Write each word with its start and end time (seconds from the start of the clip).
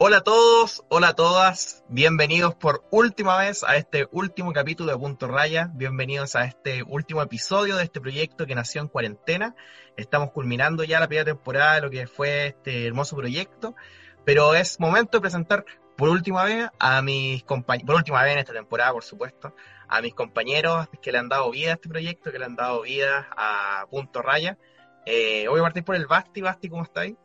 Hola 0.00 0.18
a 0.18 0.20
todos, 0.20 0.84
hola 0.90 1.08
a 1.08 1.16
todas, 1.16 1.82
bienvenidos 1.88 2.54
por 2.54 2.84
última 2.92 3.36
vez 3.36 3.64
a 3.64 3.74
este 3.74 4.06
último 4.12 4.52
capítulo 4.52 4.92
de 4.92 4.96
Punto 4.96 5.26
Raya, 5.26 5.72
bienvenidos 5.74 6.36
a 6.36 6.44
este 6.44 6.84
último 6.84 7.20
episodio 7.20 7.74
de 7.74 7.82
este 7.82 8.00
proyecto 8.00 8.46
que 8.46 8.54
nació 8.54 8.80
en 8.80 8.86
cuarentena. 8.86 9.56
Estamos 9.96 10.30
culminando 10.30 10.84
ya 10.84 11.00
la 11.00 11.08
primera 11.08 11.24
temporada 11.24 11.74
de 11.74 11.80
lo 11.80 11.90
que 11.90 12.06
fue 12.06 12.46
este 12.46 12.86
hermoso 12.86 13.16
proyecto, 13.16 13.74
pero 14.24 14.54
es 14.54 14.78
momento 14.78 15.18
de 15.18 15.22
presentar 15.22 15.64
por 15.96 16.10
última 16.10 16.44
vez 16.44 16.68
a 16.78 17.02
mis 17.02 17.42
compañeros, 17.42 17.86
por 17.88 17.96
última 17.96 18.22
vez 18.22 18.34
en 18.34 18.38
esta 18.38 18.52
temporada, 18.52 18.92
por 18.92 19.02
supuesto, 19.02 19.52
a 19.88 20.00
mis 20.00 20.14
compañeros 20.14 20.86
que 21.02 21.10
le 21.10 21.18
han 21.18 21.28
dado 21.28 21.50
vida 21.50 21.72
a 21.72 21.74
este 21.74 21.88
proyecto, 21.88 22.30
que 22.30 22.38
le 22.38 22.44
han 22.44 22.54
dado 22.54 22.82
vida 22.82 23.28
a 23.36 23.84
Punto 23.90 24.22
Raya. 24.22 24.58
Eh, 25.06 25.46
voy 25.48 25.58
a 25.58 25.64
partir 25.64 25.82
por 25.82 25.96
el 25.96 26.06
Basti. 26.06 26.40
Basti, 26.40 26.68
¿cómo 26.68 26.84
estáis? 26.84 27.16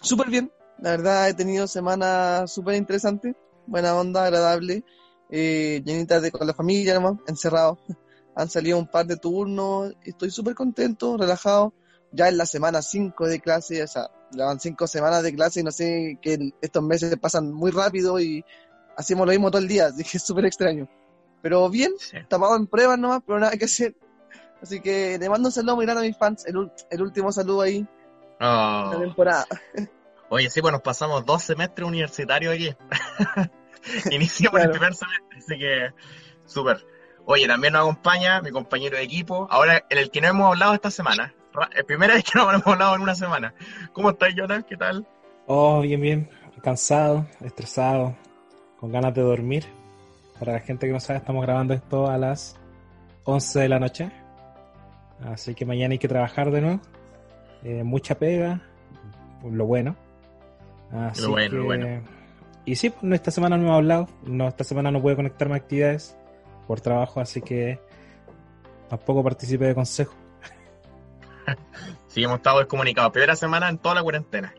Súper 0.00 0.28
bien, 0.28 0.52
la 0.78 0.90
verdad 0.90 1.28
he 1.28 1.34
tenido 1.34 1.66
semanas 1.66 2.52
súper 2.52 2.74
interesantes, 2.76 3.34
buena 3.66 3.94
onda, 3.94 4.24
agradable, 4.24 4.84
eh, 5.30 5.82
llenitas 5.84 6.22
de 6.22 6.30
con 6.30 6.46
la 6.46 6.54
familia 6.54 6.94
nomás, 6.94 7.14
encerrado. 7.26 7.78
Han 8.36 8.50
salido 8.50 8.78
un 8.78 8.88
par 8.88 9.06
de 9.06 9.16
turnos, 9.16 9.94
estoy 10.02 10.30
súper 10.30 10.54
contento, 10.54 11.16
relajado. 11.16 11.72
Ya 12.10 12.28
en 12.28 12.36
la 12.36 12.46
semana 12.46 12.82
5 12.82 13.26
de 13.26 13.40
clase, 13.40 13.82
o 13.82 13.86
sea, 13.88 14.08
ya 14.32 14.44
van 14.44 14.58
5 14.60 14.86
semanas 14.86 15.22
de 15.22 15.34
clase 15.34 15.60
y 15.60 15.62
no 15.62 15.70
sé, 15.72 16.18
que 16.22 16.50
estos 16.60 16.82
meses 16.82 17.16
pasan 17.20 17.52
muy 17.52 17.70
rápido 17.70 18.18
y 18.20 18.44
hacemos 18.96 19.26
lo 19.26 19.32
mismo 19.32 19.50
todo 19.50 19.62
el 19.62 19.68
día, 19.68 19.86
así 19.94 20.02
que 20.04 20.16
es 20.18 20.22
súper 20.22 20.46
extraño. 20.46 20.88
Pero 21.42 21.68
bien, 21.70 21.92
Sí. 21.98 22.16
tapado 22.28 22.56
en 22.56 22.66
pruebas 22.66 22.98
nomás, 22.98 23.20
pero 23.26 23.38
nada 23.38 23.52
que 23.56 23.64
hacer. 23.66 23.94
Así 24.62 24.80
que 24.80 25.18
le 25.18 25.28
mando 25.28 25.48
un 25.48 25.52
saludo 25.52 25.76
muy 25.76 25.84
grande 25.86 26.04
a 26.04 26.08
mis 26.08 26.16
fans, 26.16 26.44
el, 26.46 26.70
el 26.90 27.02
último 27.02 27.30
saludo 27.32 27.60
ahí 27.62 27.80
de 27.80 27.88
Oh. 28.40 28.90
la 28.92 28.98
temporada. 29.00 29.46
Oye, 30.30 30.50
sí, 30.50 30.60
pues 30.60 30.72
nos 30.72 30.82
pasamos 30.82 31.24
dos 31.24 31.42
semestres 31.42 31.86
universitarios 31.86 32.54
aquí. 32.54 32.74
Iniciamos 34.10 34.60
el 34.60 34.70
Claro. 34.70 34.72
primer 34.72 34.94
semestre, 34.94 35.38
así 35.38 35.58
que 35.58 35.90
súper. 36.46 36.86
Oye, 37.26 37.46
también 37.46 37.72
nos 37.72 37.82
acompaña 37.82 38.40
mi 38.42 38.50
compañero 38.50 38.96
de 38.96 39.02
equipo, 39.02 39.46
ahora 39.50 39.84
en 39.88 39.98
el 39.98 40.10
que 40.10 40.20
no 40.20 40.28
hemos 40.28 40.46
hablado 40.52 40.74
esta 40.74 40.90
semana. 40.90 41.34
Es 41.76 41.84
primera 41.84 42.14
vez 42.14 42.24
que 42.24 42.38
no 42.38 42.50
hemos 42.50 42.66
hablado 42.66 42.96
en 42.96 43.02
una 43.02 43.14
semana. 43.14 43.54
¿Cómo 43.92 44.10
estás, 44.10 44.34
Jonas? 44.34 44.64
¿Qué 44.68 44.76
tal? 44.76 45.06
Oh, 45.46 45.80
bien, 45.80 46.00
bien. 46.00 46.30
Cansado, 46.62 47.26
estresado, 47.42 48.16
con 48.80 48.90
ganas 48.90 49.14
de 49.14 49.22
dormir. 49.22 49.64
Para 50.38 50.54
la 50.54 50.60
gente 50.60 50.86
que 50.86 50.92
no 50.92 51.00
sabe, 51.00 51.18
estamos 51.20 51.42
grabando 51.44 51.74
esto 51.74 52.08
a 52.10 52.18
las 52.18 52.56
11 53.24 53.60
de 53.60 53.68
la 53.68 53.78
noche. 53.78 54.10
Así 55.26 55.54
que 55.54 55.64
mañana 55.64 55.92
hay 55.92 55.98
que 55.98 56.08
trabajar 56.08 56.50
de 56.50 56.60
nuevo. 56.60 56.80
Eh, 57.62 57.84
mucha 57.84 58.16
pega, 58.16 58.60
lo 59.48 59.64
bueno. 59.66 59.96
Así 60.92 61.26
bueno, 61.26 61.50
que- 61.50 61.64
bueno. 61.64 62.02
Y 62.66 62.76
sí, 62.76 62.90
pues, 62.90 63.02
no, 63.02 63.14
esta 63.14 63.30
semana 63.30 63.56
no 63.56 63.64
hemos 63.64 63.76
hablado. 63.76 64.08
No, 64.24 64.48
esta 64.48 64.64
semana 64.64 64.90
no 64.90 65.02
pude 65.02 65.16
conectarme 65.16 65.54
a 65.54 65.58
actividades 65.58 66.16
por 66.66 66.80
trabajo, 66.80 67.20
así 67.20 67.42
que 67.42 67.78
tampoco 68.88 69.22
participé 69.22 69.66
de 69.66 69.74
consejo. 69.74 70.14
Sí, 72.08 72.22
hemos 72.22 72.36
estado 72.36 72.60
descomunicados. 72.60 73.10
Primera 73.12 73.34
semana 73.34 73.68
en 73.68 73.78
toda 73.78 73.96
la 73.96 74.02
cuarentena. 74.04 74.54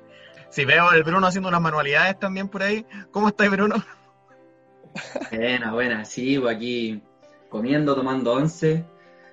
Si 0.50 0.66
veo 0.66 0.92
el 0.92 1.04
Bruno 1.04 1.26
haciendo 1.26 1.48
unas 1.48 1.62
manualidades 1.62 2.20
también 2.20 2.50
por 2.50 2.62
ahí. 2.64 2.86
¿Cómo 3.12 3.30
estás, 3.30 3.50
Bruno? 3.50 3.76
Buena, 5.32 5.72
buena, 5.74 6.06
sí, 6.06 6.38
pues 6.38 6.56
aquí 6.56 7.02
comiendo, 7.50 7.96
tomando 7.96 8.34
once. 8.34 8.86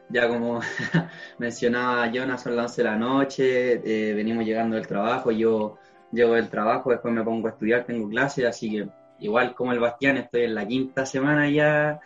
Ya 0.08 0.28
como 0.28 0.60
mencionaba 1.38 2.06
Jonas, 2.12 2.42
son 2.42 2.54
las 2.56 2.66
11 2.70 2.82
de 2.82 2.88
la 2.90 2.96
noche, 2.96 3.72
eh, 4.10 4.14
venimos 4.14 4.44
llegando 4.44 4.76
del 4.76 4.86
trabajo, 4.86 5.30
yo 5.30 5.78
llego 6.12 6.34
del 6.34 6.48
trabajo, 6.48 6.90
después 6.90 7.12
me 7.12 7.24
pongo 7.24 7.48
a 7.48 7.50
estudiar, 7.50 7.84
tengo 7.84 8.08
clases, 8.08 8.44
así 8.46 8.70
que 8.70 8.88
igual 9.20 9.54
como 9.54 9.72
el 9.72 9.80
Bastián, 9.80 10.16
estoy 10.16 10.42
en 10.42 10.54
la 10.54 10.66
quinta 10.66 11.06
semana 11.06 11.48
ya, 11.48 12.00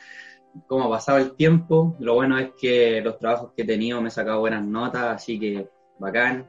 como 0.67 0.85
ha 0.85 0.91
pasado 0.91 1.19
el 1.19 1.35
tiempo. 1.37 1.97
Lo 1.99 2.15
bueno 2.15 2.39
es 2.39 2.51
que 2.61 3.01
los 3.03 3.19
trabajos 3.19 3.53
que 3.57 3.63
he 3.63 3.67
tenido 3.67 4.01
me 4.01 4.09
he 4.09 4.13
sacado 4.13 4.41
buenas 4.41 4.65
notas, 4.65 5.05
así 5.05 5.39
que 5.39 5.69
bacán, 5.99 6.47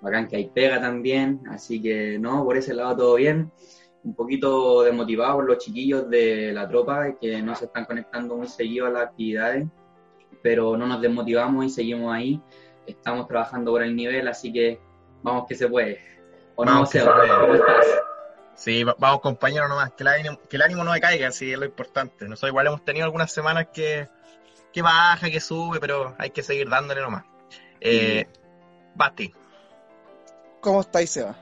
bacán 0.00 0.28
que 0.28 0.36
hay 0.36 0.48
pega 0.48 0.80
también, 0.80 1.42
así 1.50 1.80
que 1.80 2.18
no, 2.18 2.44
por 2.44 2.56
ese 2.56 2.74
lado 2.74 2.96
todo 2.96 3.14
bien 3.16 3.50
un 4.04 4.14
poquito 4.14 4.82
desmotivados 4.82 5.36
por 5.36 5.46
los 5.46 5.58
chiquillos 5.58 6.08
de 6.08 6.52
la 6.52 6.68
tropa 6.68 7.18
que 7.20 7.42
no 7.42 7.54
se 7.54 7.66
están 7.66 7.84
conectando 7.84 8.36
muy 8.36 8.48
seguido 8.48 8.86
a 8.86 8.90
las 8.90 9.02
actividades, 9.08 9.66
pero 10.42 10.76
no 10.76 10.86
nos 10.86 11.00
desmotivamos 11.00 11.66
y 11.66 11.70
seguimos 11.70 12.14
ahí. 12.14 12.40
Estamos 12.86 13.26
trabajando 13.26 13.72
por 13.72 13.82
el 13.82 13.94
nivel, 13.94 14.28
así 14.28 14.52
que 14.52 14.80
vamos 15.22 15.44
que 15.46 15.54
se 15.54 15.68
puede. 15.68 15.98
¿O 16.60 16.64
no, 16.64 16.72
Vamos 16.72 16.90
que 16.90 16.98
Seba? 16.98 17.22
Sí, 18.56 18.82
va- 18.82 18.96
vamos 18.98 19.20
compañeros 19.20 19.68
nomás, 19.68 19.92
que 19.92 20.02
el 20.02 20.08
ánimo, 20.08 20.40
que 20.50 20.56
el 20.56 20.62
ánimo 20.62 20.82
no 20.82 20.92
decaiga, 20.92 21.30
sí, 21.30 21.52
es 21.52 21.58
lo 21.58 21.64
importante. 21.64 22.24
Nosotros 22.28 22.50
igual 22.50 22.66
hemos 22.66 22.84
tenido 22.84 23.04
algunas 23.04 23.30
semanas 23.30 23.68
que, 23.72 24.08
que 24.72 24.82
baja, 24.82 25.30
que 25.30 25.38
sube, 25.40 25.78
pero 25.78 26.16
hay 26.18 26.30
que 26.30 26.42
seguir 26.42 26.68
dándole 26.68 27.00
nomás. 27.00 27.24
Eh, 27.80 28.26
Basti, 28.96 29.32
¿Cómo 30.60 30.80
estáis, 30.80 31.10
Seba? 31.10 31.36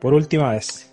Por 0.00 0.12
última 0.12 0.50
vez. 0.50 0.92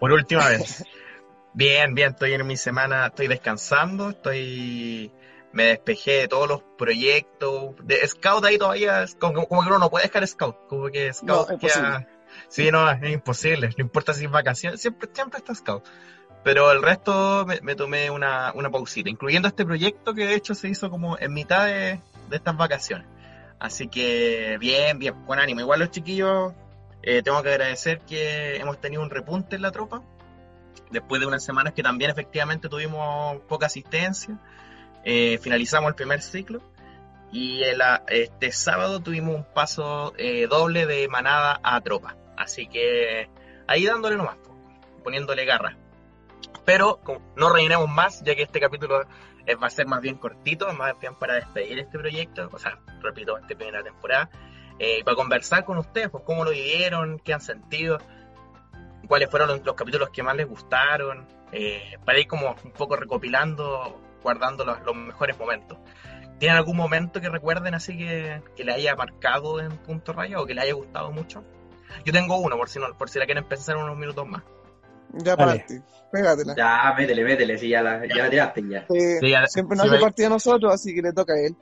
por 0.00 0.10
última 0.12 0.48
vez. 0.48 0.82
Bien, 1.56 1.94
bien, 1.94 2.10
estoy 2.12 2.32
en 2.32 2.44
mi 2.46 2.56
semana, 2.56 3.06
estoy 3.06 3.28
descansando, 3.28 4.10
estoy... 4.10 5.12
Me 5.52 5.66
despejé 5.66 6.12
de 6.22 6.28
todos 6.28 6.48
los 6.48 6.62
proyectos. 6.76 7.76
De 7.80 8.04
Scout 8.08 8.44
ahí 8.44 8.58
todavía, 8.58 9.04
como, 9.20 9.46
como 9.46 9.62
que 9.62 9.68
uno 9.68 9.78
no 9.78 9.88
puede 9.88 10.06
dejar 10.06 10.26
Scout, 10.26 10.56
como 10.66 10.88
que 10.88 11.12
Scout 11.12 11.46
No, 11.48 11.54
imposible. 11.54 11.88
queda- 11.90 12.08
Sí, 12.54 12.70
no, 12.70 12.88
es 12.88 13.02
imposible, 13.10 13.68
no 13.76 13.82
importa 13.82 14.14
si 14.14 14.26
es 14.26 14.30
vacaciones, 14.30 14.80
siempre, 14.80 15.08
siempre 15.12 15.40
está. 15.40 15.82
Pero 16.44 16.70
el 16.70 16.84
resto 16.84 17.44
me, 17.62 17.74
tomé 17.74 18.10
una, 18.10 18.52
una 18.54 18.70
pausita, 18.70 19.10
incluyendo 19.10 19.48
este 19.48 19.66
proyecto 19.66 20.14
que 20.14 20.24
de 20.24 20.36
hecho 20.36 20.54
se 20.54 20.68
hizo 20.68 20.88
como 20.88 21.18
en 21.18 21.32
mitad 21.32 21.66
de, 21.66 22.00
de 22.28 22.36
estas 22.36 22.56
vacaciones. 22.56 23.08
Así 23.58 23.88
que 23.88 24.56
bien, 24.60 25.00
bien, 25.00 25.14
con 25.24 25.40
ánimo. 25.40 25.62
Igual 25.62 25.80
los 25.80 25.90
chiquillos, 25.90 26.52
eh, 27.02 27.22
tengo 27.24 27.42
que 27.42 27.48
agradecer 27.48 27.98
que 28.02 28.54
hemos 28.58 28.80
tenido 28.80 29.02
un 29.02 29.10
repunte 29.10 29.56
en 29.56 29.62
la 29.62 29.72
tropa, 29.72 30.04
después 30.92 31.20
de 31.20 31.26
unas 31.26 31.44
semanas 31.44 31.72
que 31.72 31.82
también 31.82 32.12
efectivamente 32.12 32.68
tuvimos 32.68 33.40
poca 33.48 33.66
asistencia. 33.66 34.38
Eh, 35.02 35.40
finalizamos 35.42 35.88
el 35.88 35.96
primer 35.96 36.22
ciclo 36.22 36.62
y 37.32 37.64
el, 37.64 37.82
este 38.06 38.52
sábado 38.52 39.00
tuvimos 39.00 39.34
un 39.34 39.44
paso 39.44 40.14
eh, 40.18 40.46
doble 40.46 40.86
de 40.86 41.08
manada 41.08 41.58
a 41.60 41.80
tropa. 41.80 42.16
Así 42.36 42.66
que 42.66 43.28
ahí 43.66 43.86
dándole 43.86 44.16
nomás, 44.16 44.36
po, 44.36 44.56
poniéndole 45.02 45.44
garra. 45.44 45.76
Pero 46.64 47.00
no 47.36 47.52
rellenemos 47.52 47.88
más, 47.88 48.22
ya 48.24 48.34
que 48.34 48.42
este 48.42 48.60
capítulo 48.60 49.06
va 49.62 49.66
a 49.66 49.70
ser 49.70 49.86
más 49.86 50.00
bien 50.00 50.16
cortito, 50.16 50.72
más 50.72 50.98
bien 50.98 51.14
para 51.14 51.34
despedir 51.34 51.78
este 51.78 51.98
proyecto, 51.98 52.48
o 52.50 52.58
sea, 52.58 52.78
repito, 53.02 53.36
esta 53.36 53.54
primera 53.54 53.82
temporada, 53.82 54.30
eh, 54.78 55.04
para 55.04 55.16
conversar 55.16 55.64
con 55.64 55.78
ustedes, 55.78 56.08
pues 56.10 56.24
cómo 56.24 56.44
lo 56.44 56.50
vivieron, 56.50 57.18
qué 57.18 57.34
han 57.34 57.40
sentido, 57.40 57.98
cuáles 59.06 59.30
fueron 59.30 59.48
los, 59.48 59.64
los 59.64 59.74
capítulos 59.74 60.10
que 60.10 60.22
más 60.22 60.34
les 60.36 60.48
gustaron, 60.48 61.28
eh, 61.52 61.98
para 62.04 62.18
ir 62.18 62.26
como 62.26 62.56
un 62.64 62.72
poco 62.72 62.96
recopilando, 62.96 64.00
guardando 64.22 64.64
los, 64.64 64.96
mejores 64.96 65.38
momentos. 65.38 65.78
¿Tienen 66.38 66.56
algún 66.56 66.76
momento 66.76 67.20
que 67.20 67.28
recuerden 67.28 67.74
así 67.74 67.96
que, 67.96 68.42
que 68.56 68.64
le 68.64 68.72
haya 68.72 68.96
marcado 68.96 69.60
en 69.60 69.76
punto 69.78 70.12
raya 70.12 70.40
o 70.40 70.46
que 70.46 70.54
le 70.54 70.62
haya 70.62 70.72
gustado 70.72 71.12
mucho? 71.12 71.44
Yo 72.04 72.12
tengo 72.12 72.36
uno, 72.38 72.56
por 72.56 72.68
si 72.68 72.78
no, 72.78 72.86
por 72.96 73.08
si 73.10 73.18
la 73.18 73.26
quieren 73.26 73.44
pensar 73.44 73.76
unos 73.76 73.96
minutos 73.96 74.26
más. 74.26 74.42
Ya 75.16 75.36
paraste, 75.36 75.80
pégatela. 76.10 76.54
Ya, 76.56 76.92
métele, 76.96 77.22
métele, 77.24 77.56
sí, 77.58 77.68
ya 77.68 77.82
la, 77.82 78.04
ya 78.06 78.24
la 78.24 78.30
tiraste 78.30 78.62
ya. 78.68 78.78
Eh, 78.92 79.18
Sí, 79.20 79.30
ya- 79.30 79.46
siempre 79.46 79.76
nos 79.76 79.86
hace 79.86 80.22
me- 80.22 80.26
a 80.26 80.28
nosotros, 80.30 80.74
así 80.74 80.94
que 80.94 81.02
le 81.02 81.12
toca 81.12 81.34
a 81.34 81.38
él. 81.38 81.54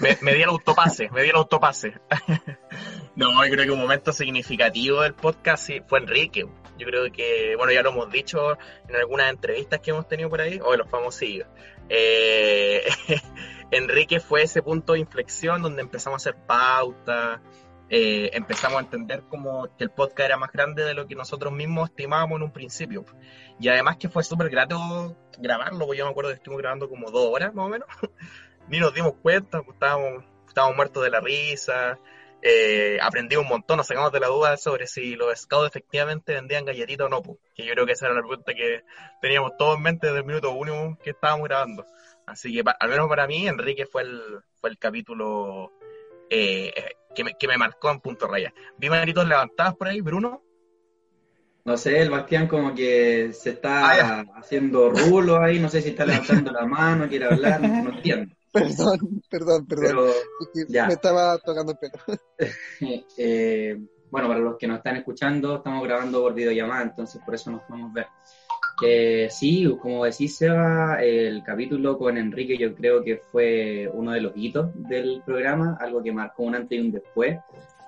Me, 0.00 0.18
me 0.22 0.34
di 0.34 0.42
el 0.42 0.48
autopase, 0.48 1.08
me 1.10 1.22
di 1.22 1.28
el 1.28 1.36
autopase. 1.36 1.92
no, 3.14 3.44
yo 3.44 3.50
creo 3.52 3.64
que 3.64 3.70
un 3.70 3.80
momento 3.80 4.12
significativo 4.12 5.02
del 5.02 5.14
podcast 5.14 5.64
sí, 5.66 5.80
fue 5.86 6.00
Enrique. 6.00 6.46
Yo 6.78 6.86
creo 6.86 7.10
que, 7.12 7.54
bueno, 7.56 7.72
ya 7.72 7.82
lo 7.82 7.90
hemos 7.90 8.10
dicho 8.10 8.58
en 8.88 8.96
algunas 8.96 9.30
entrevistas 9.30 9.80
que 9.80 9.90
hemos 9.92 10.08
tenido 10.08 10.28
por 10.28 10.40
ahí, 10.40 10.58
o 10.64 10.72
de 10.72 10.78
los 10.78 10.90
famosillos. 10.90 11.46
Eh, 11.88 12.82
Enrique 13.70 14.20
fue 14.20 14.42
ese 14.42 14.62
punto 14.62 14.94
de 14.94 15.00
inflexión 15.00 15.62
donde 15.62 15.82
empezamos 15.82 16.26
a 16.26 16.30
hacer 16.30 16.40
pautas, 16.46 17.40
eh, 17.88 18.30
empezamos 18.32 18.78
a 18.78 18.84
entender 18.84 19.22
como 19.28 19.68
que 19.76 19.84
el 19.84 19.90
podcast 19.90 20.26
era 20.26 20.36
más 20.36 20.50
grande 20.50 20.84
de 20.84 20.94
lo 20.94 21.06
que 21.06 21.14
nosotros 21.14 21.52
mismos 21.52 21.90
estimábamos 21.90 22.36
en 22.36 22.42
un 22.42 22.52
principio. 22.52 23.04
Y 23.60 23.68
además 23.68 23.96
que 23.96 24.08
fue 24.08 24.24
súper 24.24 24.50
grato 24.50 25.16
grabarlo, 25.38 25.86
porque 25.86 25.98
yo 25.98 26.04
me 26.04 26.10
acuerdo 26.10 26.30
que 26.30 26.36
estuvimos 26.36 26.62
grabando 26.62 26.88
como 26.88 27.10
dos 27.10 27.28
horas 27.32 27.54
más 27.54 27.66
o 27.66 27.68
menos. 27.68 27.88
Ni 28.68 28.80
nos 28.80 28.92
dimos 28.92 29.14
cuenta, 29.22 29.62
pues, 29.62 29.74
estábamos, 29.74 30.24
estábamos 30.48 30.76
muertos 30.76 31.04
de 31.04 31.10
la 31.10 31.20
risa. 31.20 31.98
Eh, 32.42 32.98
aprendí 33.00 33.36
un 33.36 33.48
montón, 33.48 33.76
nos 33.76 33.86
sacamos 33.86 34.12
de 34.12 34.20
la 34.20 34.28
duda 34.28 34.56
sobre 34.56 34.86
si 34.86 35.14
los 35.14 35.36
scouts 35.38 35.68
efectivamente 35.68 36.34
vendían 36.34 36.64
galletitas 36.64 37.06
o 37.06 37.08
no, 37.08 37.22
pues, 37.22 37.38
que 37.54 37.64
yo 37.64 37.72
creo 37.72 37.86
que 37.86 37.92
esa 37.92 38.06
era 38.06 38.14
la 38.14 38.20
pregunta 38.20 38.52
que 38.52 38.84
teníamos 39.20 39.56
todos 39.56 39.76
en 39.76 39.82
mente 39.82 40.08
desde 40.08 40.20
el 40.20 40.26
minuto 40.26 40.50
uno 40.50 40.98
que 41.02 41.10
estábamos 41.10 41.48
grabando. 41.48 41.86
Así 42.26 42.52
que 42.52 42.62
al 42.78 42.88
menos 42.88 43.08
para 43.08 43.28
mí, 43.28 43.46
Enrique 43.46 43.86
fue 43.86 44.02
el, 44.02 44.40
fue 44.60 44.70
el 44.70 44.78
capítulo 44.78 45.72
eh, 46.28 46.72
que, 47.16 47.24
me, 47.24 47.36
que 47.36 47.48
me 47.48 47.56
marcó 47.56 47.90
en 47.90 48.00
punto 48.00 48.28
raya. 48.28 48.52
Vi 48.78 48.88
manitos 48.88 49.26
levantadas 49.26 49.74
por 49.74 49.88
ahí, 49.88 50.00
Bruno. 50.00 50.42
No 51.64 51.76
sé, 51.76 52.00
el 52.00 52.10
Bastián 52.10 52.46
como 52.46 52.72
que 52.76 53.32
se 53.32 53.50
está 53.50 54.20
ah, 54.20 54.24
haciendo 54.36 54.88
rulo 54.88 55.38
ahí, 55.38 55.58
no 55.58 55.68
sé 55.68 55.82
si 55.82 55.88
está 55.88 56.06
levantando 56.06 56.52
la 56.52 56.64
mano, 56.64 57.08
quiere 57.08 57.24
hablar, 57.24 57.60
no 57.60 57.90
entiendo. 57.90 58.32
Perdón, 58.52 59.22
perdón, 59.28 59.66
perdón. 59.66 60.12
Me 60.68 60.94
estaba 60.94 61.36
tocando 61.38 61.72
el 61.72 61.78
pelo. 61.78 62.18
eh, 63.18 63.78
bueno, 64.10 64.28
para 64.28 64.40
los 64.40 64.56
que 64.56 64.66
nos 64.66 64.78
están 64.78 64.96
escuchando, 64.96 65.56
estamos 65.56 65.84
grabando 65.84 66.22
por 66.22 66.32
videollamada, 66.32 66.84
entonces 66.84 67.20
por 67.22 67.34
eso 67.34 67.50
nos 67.50 67.62
podemos 67.64 67.92
ver. 67.92 68.06
Que 68.78 69.28
sí, 69.30 69.66
como 69.80 70.04
decís, 70.04 70.36
Seba, 70.36 71.02
el 71.02 71.42
capítulo 71.42 71.96
con 71.96 72.18
Enrique 72.18 72.58
yo 72.58 72.74
creo 72.74 73.02
que 73.02 73.16
fue 73.16 73.90
uno 73.92 74.12
de 74.12 74.20
los 74.20 74.32
hitos 74.36 74.70
del 74.74 75.22
programa, 75.24 75.78
algo 75.80 76.02
que 76.02 76.12
marcó 76.12 76.42
un 76.42 76.56
antes 76.56 76.78
y 76.78 76.82
un 76.82 76.92
después, 76.92 77.38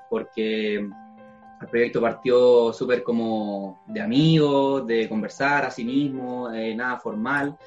porque 0.08 0.76
el 0.76 1.68
proyecto 1.68 2.00
partió 2.00 2.72
súper 2.72 3.02
como 3.02 3.82
de 3.86 4.00
amigos, 4.00 4.86
de 4.86 5.08
conversar 5.08 5.66
a 5.66 5.70
sí 5.70 5.84
mismo, 5.84 6.50
eh, 6.52 6.74
nada 6.74 6.98
formal, 6.98 7.58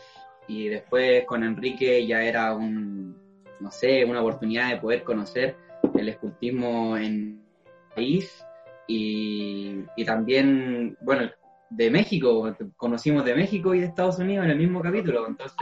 y 0.47 0.68
después 0.69 1.23
con 1.25 1.44
Enrique 1.44 2.06
ya 2.07 2.23
era 2.23 2.56
un, 2.56 3.15
no 3.59 3.69
sé, 3.69 4.03
una 4.03 4.21
oportunidad 4.21 4.69
de 4.69 4.77
poder 4.77 5.03
conocer 5.03 5.56
el 5.94 6.09
escultismo 6.09 6.97
en 6.97 7.44
el 7.88 7.95
país 7.95 8.44
y, 8.88 9.83
y 9.95 10.06
también, 10.06 10.97
bueno, 11.01 11.29
de 11.71 11.89
México, 11.89 12.53
conocimos 12.75 13.23
de 13.23 13.33
México 13.33 13.73
y 13.73 13.79
de 13.79 13.85
Estados 13.85 14.19
Unidos 14.19 14.44
en 14.44 14.51
el 14.51 14.57
mismo 14.57 14.81
capítulo, 14.81 15.25
entonces 15.25 15.57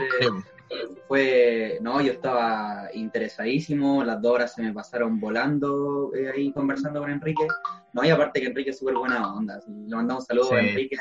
fue, 1.06 1.78
no, 1.80 2.00
yo 2.00 2.12
estaba 2.12 2.88
interesadísimo, 2.94 4.02
las 4.02 4.20
dos 4.20 4.32
horas 4.34 4.52
se 4.52 4.62
me 4.62 4.72
pasaron 4.72 5.20
volando 5.20 6.12
eh, 6.12 6.32
ahí 6.34 6.52
conversando 6.52 6.98
con 6.98 7.12
Enrique, 7.12 7.46
no, 7.92 8.04
y 8.04 8.10
aparte 8.10 8.40
que 8.40 8.48
Enrique 8.48 8.70
es 8.70 8.78
súper 8.78 8.96
buena 8.96 9.32
onda, 9.32 9.60
le 9.68 9.94
mandamos 9.94 10.24
un 10.24 10.26
saludo 10.26 10.54
a 10.54 10.60
Enrique. 10.60 10.96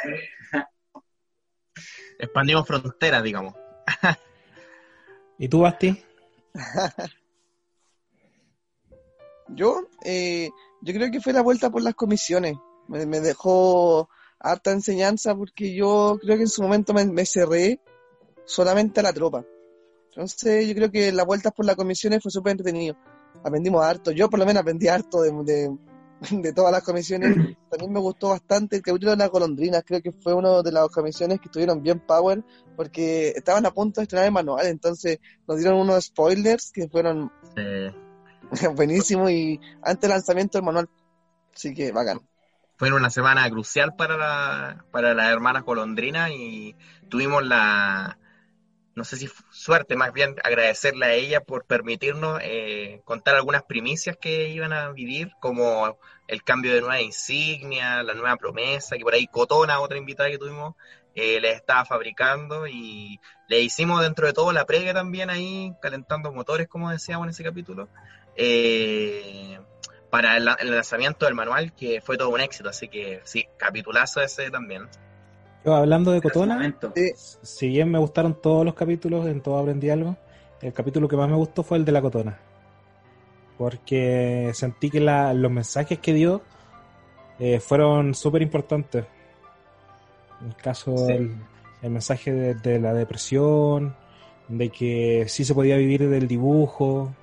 Expandimos 2.19 2.67
fronteras, 2.67 3.23
digamos. 3.23 3.55
¿Y 5.39 5.49
tú, 5.49 5.61
Basti? 5.61 6.03
yo, 9.47 9.87
eh, 10.05 10.51
yo 10.81 10.93
creo 10.93 11.09
que 11.09 11.19
fue 11.21 11.33
la 11.33 11.41
vuelta 11.41 11.71
por 11.71 11.81
las 11.81 11.95
comisiones, 11.95 12.57
me 12.87 13.21
dejó 13.21 14.07
harta 14.39 14.71
enseñanza 14.71 15.35
porque 15.35 15.73
yo 15.73 16.17
creo 16.21 16.37
que 16.37 16.43
en 16.43 16.49
su 16.49 16.61
momento 16.61 16.93
me, 16.93 17.25
cerré 17.25 17.79
solamente 18.45 18.99
a 18.99 19.03
la 19.03 19.13
tropa. 19.13 19.45
Entonces 20.09 20.67
yo 20.67 20.73
creo 20.73 20.91
que 20.91 21.11
las 21.11 21.25
vueltas 21.25 21.53
por 21.53 21.65
las 21.65 21.75
comisiones 21.75 22.21
fue 22.21 22.31
súper 22.31 22.51
entretenido. 22.51 22.95
Aprendimos 23.43 23.83
harto, 23.83 24.11
yo 24.11 24.29
por 24.29 24.39
lo 24.39 24.45
menos 24.45 24.61
aprendí 24.61 24.87
harto 24.87 25.21
de, 25.21 25.77
de, 26.31 26.53
todas 26.53 26.71
las 26.71 26.83
comisiones. 26.83 27.29
También 27.69 27.91
me 27.91 27.99
gustó 27.99 28.29
bastante 28.29 28.77
el 28.77 28.81
capítulo 28.81 29.11
de 29.11 29.17
las 29.17 29.29
golondrinas, 29.29 29.83
creo 29.85 30.01
que 30.01 30.11
fue 30.11 30.33
una 30.33 30.61
de 30.61 30.71
las 30.71 30.89
comisiones 30.89 31.39
que 31.39 31.45
estuvieron 31.45 31.83
bien 31.83 31.99
power 31.99 32.43
porque 32.75 33.29
estaban 33.29 33.65
a 33.65 33.71
punto 33.71 34.01
de 34.01 34.03
estrenar 34.03 34.25
el 34.25 34.31
manual, 34.31 34.65
entonces 34.65 35.19
nos 35.47 35.57
dieron 35.57 35.79
unos 35.79 36.05
spoilers 36.05 36.71
que 36.71 36.87
fueron 36.87 37.31
buenísimos 38.75 39.29
y 39.31 39.59
antes 39.81 40.01
del 40.01 40.11
lanzamiento 40.11 40.57
del 40.57 40.65
manual. 40.65 40.89
Así 41.53 41.73
que 41.73 41.91
bacán 41.91 42.21
fue 42.79 42.93
una 42.93 43.09
semana 43.09 43.49
crucial 43.49 43.93
para, 43.97 44.15
la, 44.15 44.85
para 44.89 45.13
las 45.13 45.27
hermanas 45.27 45.63
colondrinas 45.63 46.31
y 46.31 46.77
tuvimos 47.09 47.45
la, 47.45 48.17
no 48.95 49.03
sé 49.03 49.17
si 49.17 49.29
suerte, 49.49 49.97
más 49.97 50.13
bien 50.13 50.37
agradecerle 50.45 51.05
a 51.05 51.13
ella 51.13 51.41
por 51.41 51.65
permitirnos 51.65 52.39
eh, 52.41 53.01
contar 53.03 53.35
algunas 53.35 53.63
primicias 53.63 54.15
que 54.15 54.47
iban 54.47 54.71
a 54.71 54.91
vivir, 54.91 55.33
como 55.41 55.99
el 56.29 56.41
cambio 56.41 56.73
de 56.73 56.79
nueva 56.79 57.01
insignia, 57.01 58.01
la 58.01 58.13
nueva 58.13 58.37
promesa, 58.37 58.95
que 58.95 59.03
por 59.03 59.13
ahí 59.13 59.27
Cotona, 59.27 59.81
otra 59.81 59.97
invitada 59.97 60.29
que 60.29 60.37
tuvimos, 60.37 60.75
eh, 61.15 61.41
les 61.41 61.57
estaba 61.57 61.83
fabricando 61.83 62.65
y 62.65 63.19
le 63.49 63.59
hicimos 63.59 64.01
dentro 64.01 64.25
de 64.25 64.31
todo 64.31 64.53
la 64.53 64.65
previa 64.65 64.93
también 64.93 65.29
ahí, 65.29 65.73
calentando 65.81 66.31
motores, 66.31 66.69
como 66.69 66.89
decíamos 66.89 67.25
en 67.25 67.31
ese 67.31 67.43
capítulo. 67.43 67.89
Eh, 68.37 69.59
para 70.09 70.37
el, 70.37 70.45
lanzamiento 70.45 71.25
del 71.25 71.35
manual, 71.35 71.73
que 71.73 72.01
fue 72.01 72.17
todo 72.17 72.29
un 72.29 72.41
éxito, 72.41 72.69
así 72.69 72.87
que 72.87 73.21
sí, 73.23 73.45
capitulazo 73.57 74.21
ese 74.21 74.49
también. 74.49 74.87
Yo, 75.65 75.75
hablando 75.75 76.11
de 76.11 76.21
Cotona, 76.21 76.75
si 77.41 77.67
bien 77.67 77.91
me 77.91 77.99
gustaron 77.99 78.41
todos 78.41 78.65
los 78.65 78.73
capítulos, 78.73 79.27
en 79.27 79.41
todo 79.41 79.59
aprendí 79.59 79.89
algo, 79.89 80.17
el 80.61 80.73
capítulo 80.73 81.07
que 81.07 81.17
más 81.17 81.29
me 81.29 81.35
gustó 81.35 81.63
fue 81.63 81.77
el 81.77 81.85
de 81.85 81.91
la 81.91 82.01
Cotona. 82.01 82.39
Porque 83.57 84.51
sentí 84.53 84.89
que 84.89 85.01
los 85.01 85.51
mensajes 85.51 85.99
que 85.99 86.13
dio 86.13 86.41
eh, 87.39 87.59
fueron 87.59 88.15
súper 88.15 88.41
importantes. 88.41 89.05
En 90.41 90.47
el 90.47 90.55
caso 90.55 90.93
del 90.93 91.35
el 91.81 91.91
mensaje 91.91 92.31
de, 92.55 92.79
la 92.79 92.93
depresión, 92.93 93.95
de 94.47 94.69
que 94.69 95.25
sí 95.27 95.45
se 95.45 95.53
podía 95.53 95.77
vivir 95.77 96.09
del 96.09 96.27
dibujo, 96.27 97.13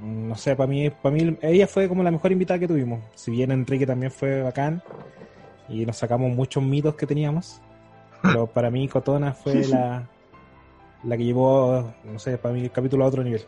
no 0.00 0.36
sé, 0.36 0.56
para 0.56 0.66
mí, 0.66 0.90
para 0.90 1.14
mí 1.14 1.36
ella 1.42 1.66
fue 1.66 1.88
como 1.88 2.02
la 2.02 2.10
mejor 2.10 2.32
invitada 2.32 2.58
que 2.58 2.68
tuvimos. 2.68 3.00
Si 3.14 3.30
bien 3.30 3.50
Enrique 3.50 3.86
también 3.86 4.10
fue 4.10 4.42
bacán 4.42 4.82
y 5.68 5.84
nos 5.84 5.98
sacamos 5.98 6.34
muchos 6.34 6.62
mitos 6.62 6.94
que 6.94 7.06
teníamos, 7.06 7.60
pero 8.22 8.46
para 8.46 8.70
mí 8.70 8.88
Cotona 8.88 9.32
fue 9.32 9.54
la, 9.68 10.08
la 11.04 11.16
que 11.16 11.24
llevó, 11.24 11.92
no 12.04 12.18
sé, 12.18 12.38
para 12.38 12.54
mí 12.54 12.62
el 12.62 12.70
capítulo 12.70 13.04
a 13.04 13.08
otro 13.08 13.22
nivel. 13.22 13.42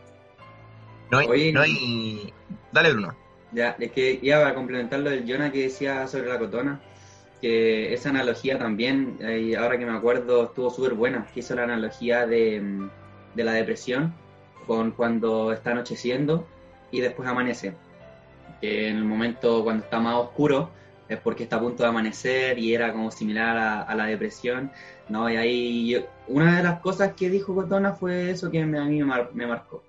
No 1.11 1.19
hay, 1.19 1.51
no 1.51 1.61
hay... 1.61 2.33
Dale, 2.71 2.91
Bruno. 2.91 3.15
Ya, 3.51 3.75
es 3.79 3.91
que 3.91 4.19
iba 4.21 4.47
a 4.47 4.55
complementar 4.55 4.99
lo 4.99 5.11
del 5.11 5.29
Jonah 5.29 5.51
que 5.51 5.63
decía 5.63 6.07
sobre 6.07 6.27
la 6.29 6.39
Cotona, 6.39 6.81
que 7.39 7.93
esa 7.93 8.09
analogía 8.09 8.57
también, 8.57 9.19
y 9.21 9.53
ahora 9.53 9.77
que 9.77 9.85
me 9.85 9.95
acuerdo, 9.95 10.45
estuvo 10.45 10.71
súper 10.71 10.95
buena, 10.95 11.27
que 11.31 11.41
hizo 11.41 11.53
la 11.53 11.63
analogía 11.63 12.25
de, 12.25 12.89
de 13.35 13.43
la 13.43 13.53
depresión 13.53 14.15
con 14.65 14.91
cuando 14.91 15.51
está 15.51 15.71
anocheciendo 15.71 16.47
y 16.93 17.01
después 17.01 17.27
amanece. 17.27 17.75
en 18.61 18.97
el 18.97 19.03
momento 19.03 19.63
cuando 19.63 19.83
está 19.83 19.99
más 19.99 20.15
oscuro 20.15 20.71
es 21.09 21.19
porque 21.19 21.43
está 21.43 21.57
a 21.57 21.59
punto 21.59 21.83
de 21.83 21.89
amanecer 21.89 22.57
y 22.59 22.73
era 22.73 22.93
como 22.93 23.11
similar 23.11 23.85
a, 23.87 23.95
la 23.95 24.05
depresión, 24.05 24.71
¿no? 25.09 25.29
Y 25.29 25.35
ahí 25.35 26.05
una 26.27 26.57
de 26.57 26.63
las 26.63 26.79
cosas 26.79 27.13
que 27.13 27.29
dijo 27.29 27.53
Cotona 27.53 27.93
fue 27.93 28.29
eso 28.29 28.49
que 28.49 28.61
a 28.61 28.65
mí 28.65 29.03
me, 29.03 29.47
marcó. 29.47 29.83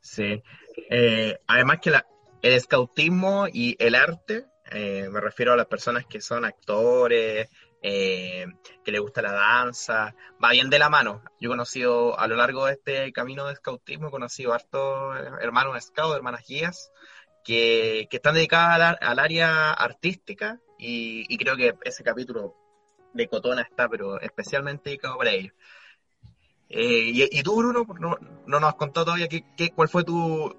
Sí, 0.00 0.42
eh, 0.90 1.38
además 1.46 1.80
que 1.82 1.90
la, 1.90 2.06
el 2.40 2.54
escautismo 2.54 3.46
y 3.52 3.76
el 3.78 3.94
arte, 3.94 4.46
eh, 4.70 5.08
me 5.10 5.20
refiero 5.20 5.52
a 5.52 5.56
las 5.56 5.66
personas 5.66 6.06
que 6.06 6.20
son 6.20 6.44
actores, 6.44 7.48
eh, 7.82 8.46
que 8.84 8.92
le 8.92 9.00
gusta 9.00 9.22
la 9.22 9.32
danza, 9.32 10.14
va 10.42 10.52
bien 10.52 10.70
de 10.70 10.78
la 10.78 10.88
mano. 10.88 11.22
Yo 11.40 11.48
he 11.48 11.52
conocido 11.52 12.18
a 12.18 12.28
lo 12.28 12.36
largo 12.36 12.66
de 12.66 12.74
este 12.74 13.12
camino 13.12 13.46
de 13.46 13.56
scoutismo, 13.56 14.08
he 14.08 14.10
conocido 14.10 14.52
a 14.52 14.56
hartos 14.56 15.16
hermanos 15.40 15.82
scout, 15.82 16.14
hermanas 16.14 16.44
guías, 16.46 16.92
que, 17.44 18.08
están 18.10 18.34
dedicadas 18.34 18.96
al, 19.00 19.18
área 19.18 19.72
artística 19.72 20.60
y, 20.78 21.36
creo 21.38 21.56
que 21.56 21.74
ese 21.84 22.04
capítulo 22.04 22.54
de 23.12 23.28
Cotona 23.28 23.62
está, 23.62 23.88
pero 23.88 24.20
especialmente 24.20 24.90
dedicado 24.90 25.18
para 25.18 25.32
ellos. 25.32 25.52
Eh, 26.68 27.28
y, 27.30 27.42
tú, 27.42 27.56
Bruno, 27.56 27.84
no, 27.98 28.16
nos 28.46 28.62
has 28.62 28.76
contado 28.76 29.06
todavía 29.06 29.28
qué, 29.28 29.70
cuál 29.74 29.88
fue 29.88 30.04
tu, 30.04 30.54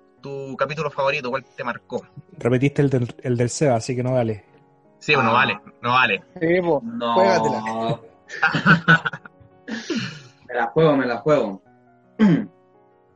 capítulo 0.57 0.91
favorito, 0.91 1.29
cuál 1.29 1.43
te 1.43 1.63
marcó. 1.63 2.05
Repetiste 2.37 2.81
el 2.81 2.89
del, 2.89 3.15
el 3.23 3.37
del 3.37 3.49
SEBA, 3.49 3.75
así 3.75 3.95
que 3.95 4.03
no 4.03 4.13
dale. 4.13 4.52
Sí, 5.03 5.13
bueno, 5.15 5.31
ah. 5.31 5.33
vale, 5.33 5.59
no 5.81 5.89
vale. 5.89 6.23
Sí, 6.39 6.61
no. 6.61 7.17
me 10.47 10.55
la 10.55 10.67
juego, 10.67 10.95
me 10.95 11.05
la 11.05 11.17
juego. 11.17 11.61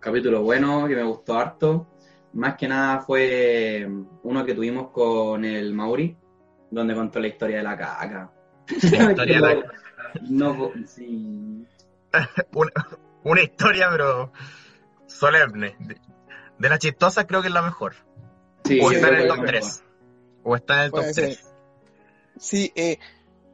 Capítulo 0.02 0.44
bueno, 0.44 0.86
que 0.86 0.98
me 0.98 1.04
gustó 1.04 1.40
harto. 1.40 1.88
Más 2.34 2.58
que 2.58 2.68
nada 2.68 3.00
fue 3.00 3.90
uno 4.24 4.44
que 4.44 4.54
tuvimos 4.54 4.90
con 4.90 5.46
el 5.46 5.74
Mauri, 5.74 6.18
donde 6.70 6.94
contó 6.94 7.22
la 7.22 7.28
historia 7.28 7.60
de 7.60 7.64
la 7.64 7.78
caca. 7.78 8.34
La 8.68 9.04
historia 9.10 9.36
de 9.36 9.56
la 9.56 9.62
caca. 9.62 9.74
No, 10.30 10.72
sí. 10.86 11.66
una, 13.24 13.42
historia, 13.42 13.88
pero 13.92 14.34
solemne. 15.06 15.78
De, 15.80 15.96
de 16.60 16.70
las 16.70 16.80
chistosas 16.80 17.24
creo 17.26 17.42
que 17.42 17.48
es 17.48 17.54
la 17.54 17.62
mejor. 17.62 17.96
Sí, 18.66 18.78
o 18.84 18.92
está 18.92 19.08
en 19.08 19.16
el 19.16 19.28
top 19.30 19.40
que 19.40 19.46
3. 19.46 19.84
O 20.44 20.56
está 20.58 20.74
en 20.74 20.82
el 20.82 20.92
top 20.92 21.00
Puede 21.00 21.14
ser. 21.14 21.47
3. 22.38 22.44
Sí, 22.44 22.72
eh, 22.76 22.98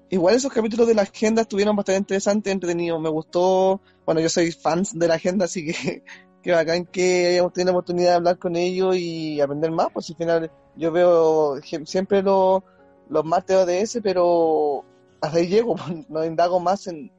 igual 0.09 0.35
esos 0.35 0.51
capítulos 0.51 0.87
de 0.87 0.95
la 0.95 1.03
agenda 1.03 1.41
estuvieron 1.43 1.75
bastante 1.75 1.99
interesantes, 1.99 2.53
entretenidos. 2.53 3.01
Me 3.01 3.09
gustó, 3.09 3.81
bueno, 4.05 4.21
yo 4.21 4.29
soy 4.29 4.51
fan 4.51 4.83
de 4.93 5.07
la 5.07 5.15
agenda, 5.15 5.45
así 5.45 5.65
que 5.65 6.03
que 6.43 6.51
bacán 6.51 6.85
que 6.85 7.27
hayamos 7.27 7.53
tenido 7.53 7.71
la 7.71 7.77
oportunidad 7.77 8.09
de 8.09 8.15
hablar 8.15 8.37
con 8.37 8.55
ellos 8.55 8.95
y 8.97 9.39
aprender 9.39 9.71
más, 9.71 9.87
pues 9.93 10.09
al 10.09 10.17
final 10.17 10.51
yo 10.75 10.91
veo 10.91 11.61
siempre 11.85 12.21
los, 12.21 12.61
los 13.09 13.23
martes 13.25 13.55
ODS, 13.55 13.99
pero 14.03 14.83
hasta 15.21 15.37
ahí 15.37 15.47
llego, 15.47 15.75
pues, 15.77 16.09
no 16.09 16.25
indago 16.25 16.59
más 16.59 16.87
en, 16.87 17.11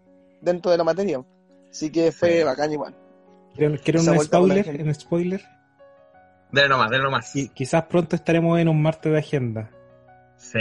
dentro 0.43 0.71
de 0.71 0.79
la 0.79 0.85
materia. 0.85 1.25
Así 1.71 1.91
que 1.91 2.13
fue 2.13 2.39
Sí. 2.39 2.45
bacán 2.45 2.71
igual. 2.73 2.95
¿Quieren, 3.55 3.79
un 4.09 4.21
spoiler? 4.21 4.83
¿Un 4.83 4.95
spoiler? 4.95 5.43
Dale 6.53 6.69
nomás, 6.69 6.91
dale 6.91 7.03
nomás. 7.03 7.35
Y 7.35 7.49
quizás 7.49 7.85
pronto 7.85 8.15
estaremos 8.15 8.59
en 8.61 8.69
un 8.69 8.81
martes 8.83 9.11
de 9.11 9.19
agenda. 9.19 9.71
Sí. 10.37 10.59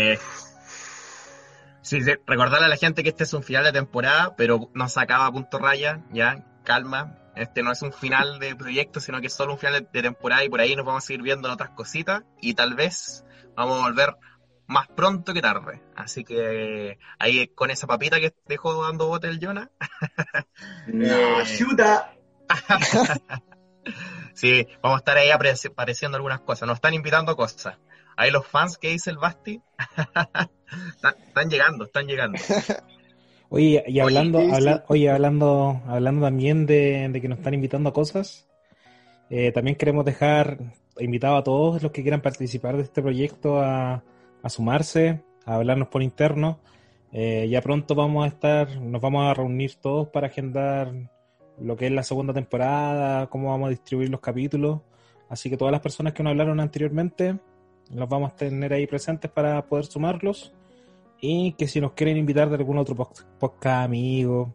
Sí, 1.83 2.01
sí, 2.01 2.13
recordarle 2.25 2.65
a 2.67 2.69
la 2.69 2.77
gente 2.77 3.03
que 3.03 3.09
este 3.09 3.25
es 3.25 3.33
un 3.33 3.43
final 3.43 3.65
de 3.65 3.73
temporada, 3.73 4.35
pero 4.37 4.71
no 4.73 4.87
se 4.87 5.01
acaba 5.01 5.25
a 5.25 5.31
punto 5.31 5.59
raya, 5.59 6.01
ya, 6.11 6.45
calma. 6.63 7.19
Este 7.35 7.61
no 7.61 7.71
es 7.73 7.81
un 7.81 7.91
final 7.91 8.39
de 8.39 8.55
proyecto, 8.55 9.01
sino 9.01 9.19
que 9.19 9.27
es 9.27 9.33
solo 9.33 9.53
un 9.53 9.59
final 9.59 9.89
de, 9.91 10.01
temporada 10.01 10.45
y 10.45 10.49
por 10.49 10.61
ahí 10.61 10.75
nos 10.77 10.85
vamos 10.85 11.03
a 11.03 11.07
seguir 11.07 11.23
viendo 11.23 11.47
en 11.49 11.53
otras 11.53 11.71
cositas 11.71 12.23
y 12.39 12.53
tal 12.53 12.75
vez 12.75 13.25
vamos 13.55 13.79
a 13.79 13.87
volver 13.89 14.15
más 14.65 14.87
pronto 14.87 15.33
que 15.33 15.41
tarde. 15.41 15.81
Así 15.95 16.23
que 16.23 16.99
ahí 17.19 17.47
con 17.49 17.69
esa 17.69 17.85
papita 17.85 18.21
que 18.21 18.33
dejó 18.47 18.81
dando 18.85 19.07
bote 19.07 19.27
el 19.27 19.39
Jonah, 19.45 19.69
No, 20.87 21.41
Eh. 21.41 21.57
chuta. 21.57 22.13
sí, 24.33 24.67
vamos 24.81 24.97
a 24.97 24.99
estar 24.99 25.17
ahí 25.17 25.31
apareciendo 25.31 26.15
algunas 26.15 26.39
cosas. 26.39 26.65
Nos 26.65 26.77
están 26.77 26.93
invitando 26.93 27.35
cosas. 27.35 27.77
Ahí 28.17 28.31
los 28.31 28.45
fans 28.47 28.77
que 28.77 28.89
dice 28.89 29.09
el 29.11 29.17
Basti 29.17 29.61
están, 30.89 31.15
están 31.27 31.49
llegando, 31.49 31.85
están 31.85 32.07
llegando. 32.07 32.37
Oye, 33.49 33.83
y 33.87 33.99
hablando, 33.99 34.39
sí. 34.41 34.49
habla- 34.51 34.83
oye, 34.87 35.11
hablando, 35.11 35.79
hablando 35.85 36.25
también 36.25 36.65
de, 36.65 37.07
de 37.11 37.21
que 37.21 37.27
nos 37.27 37.37
están 37.37 37.53
invitando 37.53 37.89
a 37.89 37.93
cosas, 37.93 38.47
eh, 39.29 39.51
también 39.51 39.75
queremos 39.77 40.05
dejar 40.05 40.57
invitado 40.97 41.35
a 41.37 41.43
todos 41.43 41.83
los 41.83 41.91
que 41.91 42.01
quieran 42.01 42.21
participar 42.21 42.77
de 42.77 42.81
este 42.83 43.03
proyecto 43.03 43.59
a, 43.61 44.03
a 44.41 44.49
sumarse, 44.49 45.21
a 45.45 45.55
hablarnos 45.55 45.89
por 45.89 46.01
interno. 46.01 46.61
Eh, 47.11 47.47
ya 47.47 47.61
pronto 47.61 47.93
vamos 47.93 48.25
a 48.25 48.27
estar, 48.27 48.75
nos 48.81 48.99
vamos 48.99 49.23
a 49.29 49.33
reunir 49.35 49.75
todos 49.75 50.07
para 50.07 50.27
agendar 50.27 50.91
lo 51.59 51.77
que 51.77 51.85
es 51.85 51.91
la 51.91 52.01
segunda 52.01 52.33
temporada, 52.33 53.27
cómo 53.27 53.51
vamos 53.51 53.67
a 53.67 53.69
distribuir 53.69 54.09
los 54.09 54.19
capítulos. 54.19 54.81
Así 55.29 55.51
que 55.51 55.57
todas 55.57 55.71
las 55.71 55.81
personas 55.81 56.13
que 56.13 56.23
nos 56.23 56.31
hablaron 56.31 56.59
anteriormente, 56.59 57.37
los 57.91 58.07
vamos 58.09 58.31
a 58.31 58.35
tener 58.35 58.73
ahí 58.73 58.87
presentes 58.87 59.29
para 59.31 59.65
poder 59.65 59.85
sumarlos. 59.85 60.53
Y 61.19 61.53
que 61.53 61.67
si 61.67 61.79
nos 61.79 61.93
quieren 61.93 62.17
invitar 62.17 62.49
de 62.49 62.55
algún 62.55 62.77
otro 62.77 62.95
podcast 62.95 63.85
amigo, 63.85 64.53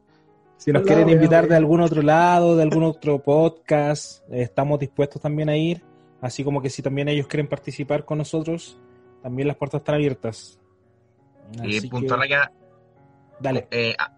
si 0.58 0.70
nos 0.72 0.82
Hola, 0.82 0.94
quieren 0.94 1.08
invitar 1.08 1.48
de 1.48 1.56
algún 1.56 1.80
otro 1.80 2.02
lado, 2.02 2.56
de 2.56 2.62
algún 2.64 2.82
otro 2.82 3.22
podcast, 3.22 4.22
estamos 4.30 4.78
dispuestos 4.78 5.22
también 5.22 5.48
a 5.48 5.56
ir. 5.56 5.82
Así 6.20 6.42
como 6.44 6.60
que 6.60 6.68
si 6.68 6.82
también 6.82 7.08
ellos 7.08 7.26
quieren 7.28 7.48
participar 7.48 8.04
con 8.04 8.18
nosotros, 8.18 8.78
también 9.22 9.48
las 9.48 9.56
puertas 9.56 9.80
están 9.80 9.94
abiertas. 9.94 10.58
Y 11.62 11.80
punto 11.88 12.14
que, 12.14 12.20
raya, 12.20 12.52
dale. 13.40 13.68
eh, 13.70 13.94
a- 13.98 14.17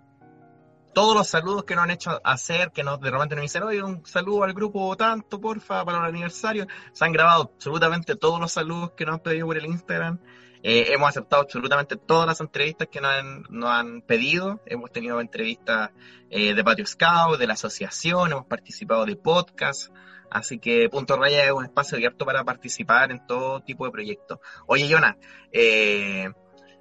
todos 0.92 1.14
los 1.16 1.28
saludos 1.28 1.64
que 1.64 1.74
nos 1.74 1.84
han 1.84 1.90
hecho 1.90 2.20
hacer, 2.24 2.72
que 2.72 2.82
nos 2.82 3.00
de 3.00 3.10
repente 3.10 3.34
nos 3.34 3.42
dicen, 3.42 3.62
oye, 3.62 3.82
un 3.82 4.04
saludo 4.06 4.44
al 4.44 4.52
grupo 4.52 4.96
tanto, 4.96 5.40
porfa, 5.40 5.84
para 5.84 5.98
el 5.98 6.04
aniversario. 6.04 6.66
Se 6.92 7.04
han 7.04 7.12
grabado 7.12 7.52
absolutamente 7.54 8.16
todos 8.16 8.40
los 8.40 8.52
saludos 8.52 8.92
que 8.96 9.04
nos 9.04 9.14
han 9.14 9.20
pedido 9.20 9.46
por 9.46 9.56
el 9.56 9.66
Instagram. 9.66 10.18
Eh, 10.62 10.92
hemos 10.92 11.08
aceptado 11.08 11.42
absolutamente 11.42 11.96
todas 11.96 12.26
las 12.26 12.40
entrevistas 12.40 12.88
que 12.88 13.00
nos 13.00 13.70
han, 13.70 14.02
pedido. 14.02 14.60
Hemos 14.66 14.92
tenido 14.92 15.20
entrevistas 15.20 15.90
eh, 16.28 16.54
de 16.54 16.64
Patio 16.64 16.84
Scout, 16.84 17.38
de 17.38 17.46
la 17.46 17.54
asociación, 17.54 18.32
hemos 18.32 18.46
participado 18.46 19.06
de 19.06 19.16
podcast. 19.16 19.90
Así 20.30 20.58
que 20.58 20.88
Punto 20.90 21.16
Raya 21.16 21.44
es 21.44 21.52
un 21.52 21.64
espacio 21.64 21.96
abierto 21.96 22.24
para 22.24 22.44
participar 22.44 23.10
en 23.10 23.26
todo 23.26 23.60
tipo 23.60 23.84
de 23.86 23.90
proyectos. 23.90 24.38
Oye, 24.66 24.88
Jonah, 24.88 25.16
eh, 25.50 26.30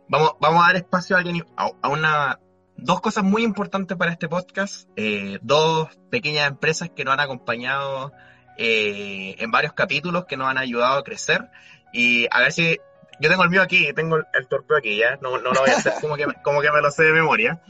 vamos, 0.08 0.34
vamos 0.39 0.63
a 0.63 0.68
dar 0.68 0.75
espacio 0.75 1.16
a, 1.16 1.20
alguien- 1.20 1.46
a 1.56 1.88
una, 1.88 2.39
dos 2.82 3.02
cosas 3.02 3.24
muy 3.24 3.44
importantes 3.44 3.98
para 3.98 4.12
este 4.12 4.28
podcast. 4.28 4.90
Eh, 4.96 5.40
dos 5.42 5.90
pequeñas 6.10 6.48
empresas 6.48 6.90
que 6.90 7.04
nos 7.04 7.14
han 7.14 7.20
acompañado 7.20 8.12
eh, 8.58 9.36
en 9.40 9.52
varios 9.52 9.74
capítulos, 9.74 10.26
que 10.26 10.38
nos 10.38 10.48
han 10.48 10.58
ayudado 10.58 11.00
a 11.00 11.04
crecer. 11.04 11.50
Y 11.94 12.28
a 12.32 12.40
ver 12.42 12.52
si. 12.52 12.78
Yo 13.22 13.30
tengo 13.30 13.44
el 13.44 13.50
mío 13.50 13.62
aquí, 13.62 13.92
tengo 13.94 14.16
el, 14.16 14.48
torpeo 14.48 14.78
aquí, 14.78 14.98
¿ya? 14.98 15.18
No, 15.22 15.32
no 15.40 15.52
lo 15.52 15.60
voy 15.60 15.70
a 15.72 15.76
hacer 15.78 15.94
como 16.00 16.16
que, 16.16 16.26
como 16.44 16.62
que 16.62 16.72
me 16.72 16.82
lo 16.82 16.90
sé 16.92 17.04
de 17.04 17.12
memoria. 17.14 17.62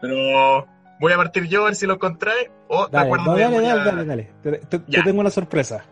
Pero 0.00 0.66
voy 0.98 1.12
a 1.12 1.16
partir 1.16 1.44
yo 1.48 1.62
a 1.62 1.64
ver 1.66 1.74
si 1.74 1.86
lo 1.86 1.94
encontré. 1.94 2.50
O 2.68 2.86
te 2.86 2.96
Dale, 2.96 3.06
acuerdas 3.06 3.26
no, 3.26 3.34
de 3.34 3.42
dale, 3.42 3.60
dale, 3.62 3.84
dale, 3.84 4.04
dale. 4.04 4.32
Te, 4.42 4.52
te- 4.58 4.78
te 4.78 5.02
tengo 5.02 5.20
una 5.20 5.30
sorpresa. 5.30 5.84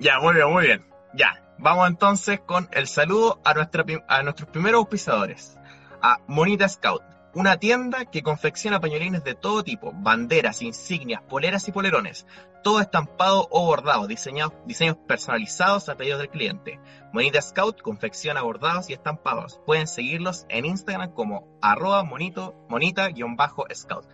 Ya, 0.00 0.18
muy 0.18 0.34
bien, 0.34 0.48
muy 0.50 0.66
bien. 0.66 0.84
Ya, 1.14 1.40
vamos 1.58 1.88
entonces 1.88 2.40
con 2.40 2.68
el 2.72 2.88
saludo 2.88 3.40
a, 3.44 3.54
nuestra, 3.54 3.84
prim- 3.84 4.02
a 4.08 4.22
nuestros 4.24 4.48
primeros 4.50 4.80
auspiciadores. 4.80 5.56
A 6.02 6.18
Monita 6.26 6.68
Scout, 6.68 7.02
una 7.34 7.56
tienda 7.56 8.04
que 8.04 8.22
confecciona 8.22 8.80
pañolines 8.80 9.24
de 9.24 9.34
todo 9.34 9.64
tipo, 9.64 9.92
banderas, 9.94 10.60
insignias, 10.62 11.22
poleras 11.22 11.66
y 11.68 11.72
polerones, 11.72 12.26
todo 12.62 12.80
estampado 12.80 13.48
o 13.50 13.66
bordado, 13.66 14.06
diseñados, 14.06 14.52
diseños 14.66 14.96
personalizados 15.08 15.88
a 15.88 15.96
pedido 15.96 16.18
del 16.18 16.28
cliente. 16.28 16.78
Monita 17.12 17.40
Scout 17.40 17.80
confecciona 17.80 18.42
bordados 18.42 18.90
y 18.90 18.92
estampados. 18.92 19.60
Pueden 19.66 19.86
seguirlos 19.86 20.46
en 20.48 20.66
Instagram 20.66 21.12
como 21.12 21.58
arroba 21.62 22.04
monito, 22.04 22.54
monita-scout. 22.68 24.06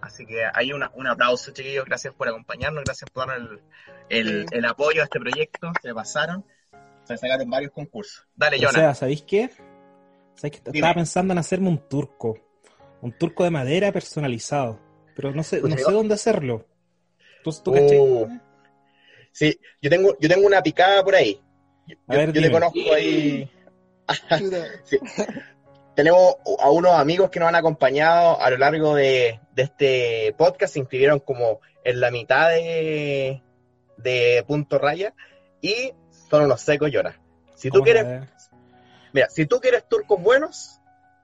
Así 0.00 0.26
que 0.26 0.42
hay 0.52 0.72
una, 0.72 0.90
un 0.94 1.06
aplauso, 1.06 1.52
chiquillos. 1.52 1.84
Gracias 1.84 2.12
por 2.14 2.28
acompañarnos, 2.28 2.82
gracias 2.84 3.08
por 3.10 3.28
darnos 3.28 3.60
el, 4.08 4.26
el, 4.28 4.46
el 4.50 4.64
apoyo 4.64 5.00
a 5.00 5.04
este 5.04 5.20
proyecto. 5.20 5.72
Se 5.80 5.94
pasaron, 5.94 6.44
se 7.04 7.16
sacaron 7.16 7.48
varios 7.48 7.70
concursos. 7.72 8.26
Dale, 8.34 8.56
O 8.56 8.60
Jonah. 8.60 8.72
sea, 8.72 8.94
¿sabéis 8.94 9.22
qué? 9.22 9.50
¿Sabéis 10.34 10.60
que 10.60 10.70
Dime. 10.72 10.78
estaba 10.78 10.94
pensando 10.94 11.32
en 11.32 11.38
hacerme 11.38 11.68
un 11.68 11.78
turco? 11.88 12.36
Un 13.02 13.12
turco 13.12 13.44
de 13.44 13.50
madera 13.50 13.92
personalizado. 13.92 14.80
Pero 15.14 15.32
no 15.32 15.42
sé, 15.42 15.60
no 15.60 15.68
Pues, 15.68 15.84
sé 15.84 15.92
dónde 15.92 16.14
hacerlo. 16.14 16.66
¿Tú? 17.44 17.50
Uh, 17.72 18.28
sí, 19.32 19.58
yo 19.82 19.90
tengo, 19.90 20.16
yo 20.18 20.28
tengo 20.28 20.46
una 20.46 20.62
picada 20.62 21.04
por 21.04 21.14
ahí. 21.14 21.38
Yo, 21.86 21.96
A 22.08 22.16
ver, 22.16 22.28
yo 22.28 22.32
te 22.34 22.38
dime. 22.40 22.52
conozco 22.52 22.94
ahí. 22.94 23.50
Tenemos 25.94 26.36
a 26.58 26.70
unos 26.70 26.92
amigos 26.92 27.28
que 27.30 27.38
nos 27.38 27.48
han 27.50 27.54
acompañado 27.56 28.40
a 28.40 28.50
lo 28.50 28.56
largo 28.56 28.94
de, 28.94 29.40
de 29.54 29.62
este 29.62 30.34
podcast. 30.38 30.72
Se 30.72 30.78
inscribieron 30.78 31.20
como 31.20 31.60
en 31.84 32.00
la 32.00 32.10
mitad 32.10 32.48
de, 32.48 33.42
de 33.98 34.44
Punto 34.46 34.78
Raya 34.78 35.12
y 35.60 35.92
son 36.30 36.44
unos 36.44 36.62
secos 36.62 36.90
lloras. 36.90 37.16
Si 37.56 37.68
tú 37.68 37.74
¿Cómo 37.74 37.84
quieres 37.84 38.04
saber? 38.04 38.28
Mira, 39.12 39.28
si 39.28 39.44
tú 39.44 39.60
quieres 39.60 39.86
turcos 39.86 40.22
buenos, 40.22 40.80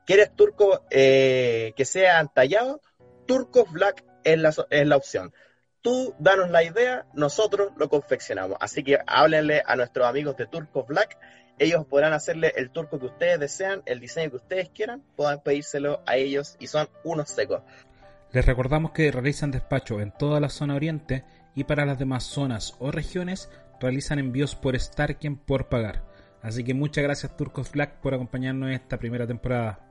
quieres 0.08 0.34
turcos 0.34 0.80
eh, 0.90 1.74
que 1.76 1.84
sean 1.84 2.32
tallados, 2.32 2.80
Turcos 3.26 3.70
Black 3.70 4.06
es 4.24 4.38
la, 4.38 4.54
es 4.70 4.86
la 4.86 4.96
opción. 4.96 5.34
Tú 5.82 6.14
danos 6.18 6.48
la 6.50 6.64
idea, 6.64 7.04
nosotros 7.12 7.72
lo 7.76 7.90
confeccionamos. 7.90 8.56
Así 8.58 8.82
que 8.82 8.98
háblenle 9.06 9.62
a 9.66 9.76
nuestros 9.76 10.06
amigos 10.06 10.38
de 10.38 10.46
Turcos 10.46 10.86
Black. 10.86 11.18
Ellos 11.58 11.84
podrán 11.84 12.14
hacerle 12.14 12.54
el 12.56 12.70
turco 12.70 12.98
que 12.98 13.04
ustedes 13.04 13.38
desean, 13.38 13.82
el 13.84 14.00
diseño 14.00 14.30
que 14.30 14.36
ustedes 14.36 14.70
quieran, 14.70 15.02
puedan 15.14 15.42
pedírselo 15.42 16.02
a 16.06 16.16
ellos 16.16 16.56
y 16.58 16.68
son 16.68 16.88
unos 17.04 17.28
secos. 17.28 17.60
Les 18.32 18.46
recordamos 18.46 18.92
que 18.92 19.12
realizan 19.12 19.50
despacho 19.50 20.00
en 20.00 20.12
toda 20.12 20.40
la 20.40 20.48
zona 20.48 20.74
oriente 20.74 21.24
y 21.54 21.64
para 21.64 21.84
las 21.84 21.98
demás 21.98 22.24
zonas 22.24 22.76
o 22.78 22.90
regiones 22.90 23.50
realizan 23.78 24.18
envíos 24.18 24.54
por 24.54 24.78
Starken 24.78 25.36
por 25.36 25.68
pagar. 25.68 26.02
Así 26.40 26.64
que 26.64 26.72
muchas 26.72 27.04
gracias 27.04 27.36
Turcos 27.36 27.70
Black 27.72 28.00
por 28.00 28.14
acompañarnos 28.14 28.68
en 28.68 28.74
esta 28.74 28.96
primera 28.96 29.26
temporada. 29.26 29.87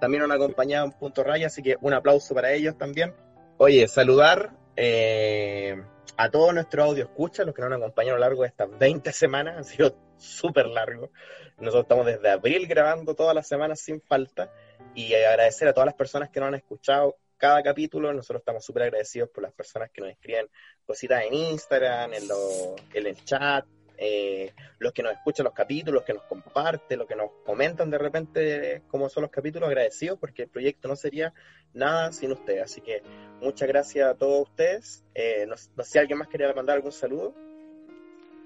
También 0.00 0.22
nos 0.22 0.30
han 0.30 0.36
acompañado 0.36 0.86
en 0.86 0.92
Punto 0.92 1.22
Raya, 1.22 1.46
así 1.48 1.62
que 1.62 1.76
un 1.80 1.92
aplauso 1.92 2.34
para 2.34 2.52
ellos 2.52 2.76
también. 2.78 3.14
Oye, 3.58 3.86
saludar 3.88 4.52
eh, 4.76 5.82
a 6.16 6.30
todos 6.30 6.54
nuestros 6.54 6.86
audio 6.86 7.04
escucha, 7.04 7.44
los 7.44 7.54
que 7.54 7.62
nos 7.62 7.68
han 7.72 7.82
acompañado 7.82 8.16
a 8.16 8.18
lo 8.18 8.24
largo 8.26 8.42
de 8.42 8.48
estas 8.48 8.68
20 8.78 9.12
semanas, 9.12 9.56
han 9.58 9.64
sido 9.64 9.94
súper 10.16 10.66
largo. 10.66 11.10
Nosotros 11.58 11.82
estamos 11.84 12.06
desde 12.06 12.30
abril 12.30 12.66
grabando 12.66 13.14
todas 13.14 13.34
las 13.34 13.46
semanas 13.46 13.80
sin 13.80 14.00
falta 14.00 14.50
y 14.94 15.12
agradecer 15.14 15.68
a 15.68 15.72
todas 15.72 15.86
las 15.86 15.94
personas 15.94 16.30
que 16.30 16.40
nos 16.40 16.48
han 16.48 16.54
escuchado 16.54 17.16
cada 17.36 17.62
capítulo. 17.62 18.12
Nosotros 18.12 18.40
estamos 18.40 18.64
súper 18.64 18.84
agradecidos 18.84 19.28
por 19.30 19.42
las 19.42 19.52
personas 19.52 19.90
que 19.90 20.00
nos 20.00 20.10
escriben 20.10 20.48
cositas 20.86 21.22
en 21.24 21.34
Instagram, 21.34 22.14
en, 22.14 22.28
lo- 22.28 22.76
en 22.94 23.06
el 23.06 23.24
chat, 23.24 23.64
eh, 24.02 24.54
los 24.78 24.94
que 24.94 25.02
nos 25.02 25.12
escuchan 25.12 25.44
los 25.44 25.52
capítulos, 25.52 25.96
los 25.96 26.04
que 26.04 26.14
nos 26.14 26.22
comparten, 26.22 26.98
los 26.98 27.06
que 27.06 27.14
nos 27.14 27.30
comentan 27.44 27.90
de 27.90 27.98
repente 27.98 28.82
cómo 28.88 29.10
son 29.10 29.24
los 29.24 29.30
capítulos, 29.30 29.68
agradecidos 29.68 30.18
porque 30.18 30.44
el 30.44 30.48
proyecto 30.48 30.88
no 30.88 30.96
sería 30.96 31.34
nada 31.74 32.10
sin 32.10 32.32
ustedes. 32.32 32.62
Así 32.62 32.80
que 32.80 33.02
muchas 33.42 33.68
gracias 33.68 34.08
a 34.08 34.14
todos 34.14 34.48
ustedes. 34.48 35.04
Eh, 35.14 35.44
no, 35.46 35.54
no 35.76 35.84
sé 35.84 35.90
si 35.90 35.98
alguien 35.98 36.18
más 36.18 36.28
quería 36.28 36.50
mandar 36.54 36.76
algún 36.76 36.92
saludo. 36.92 37.34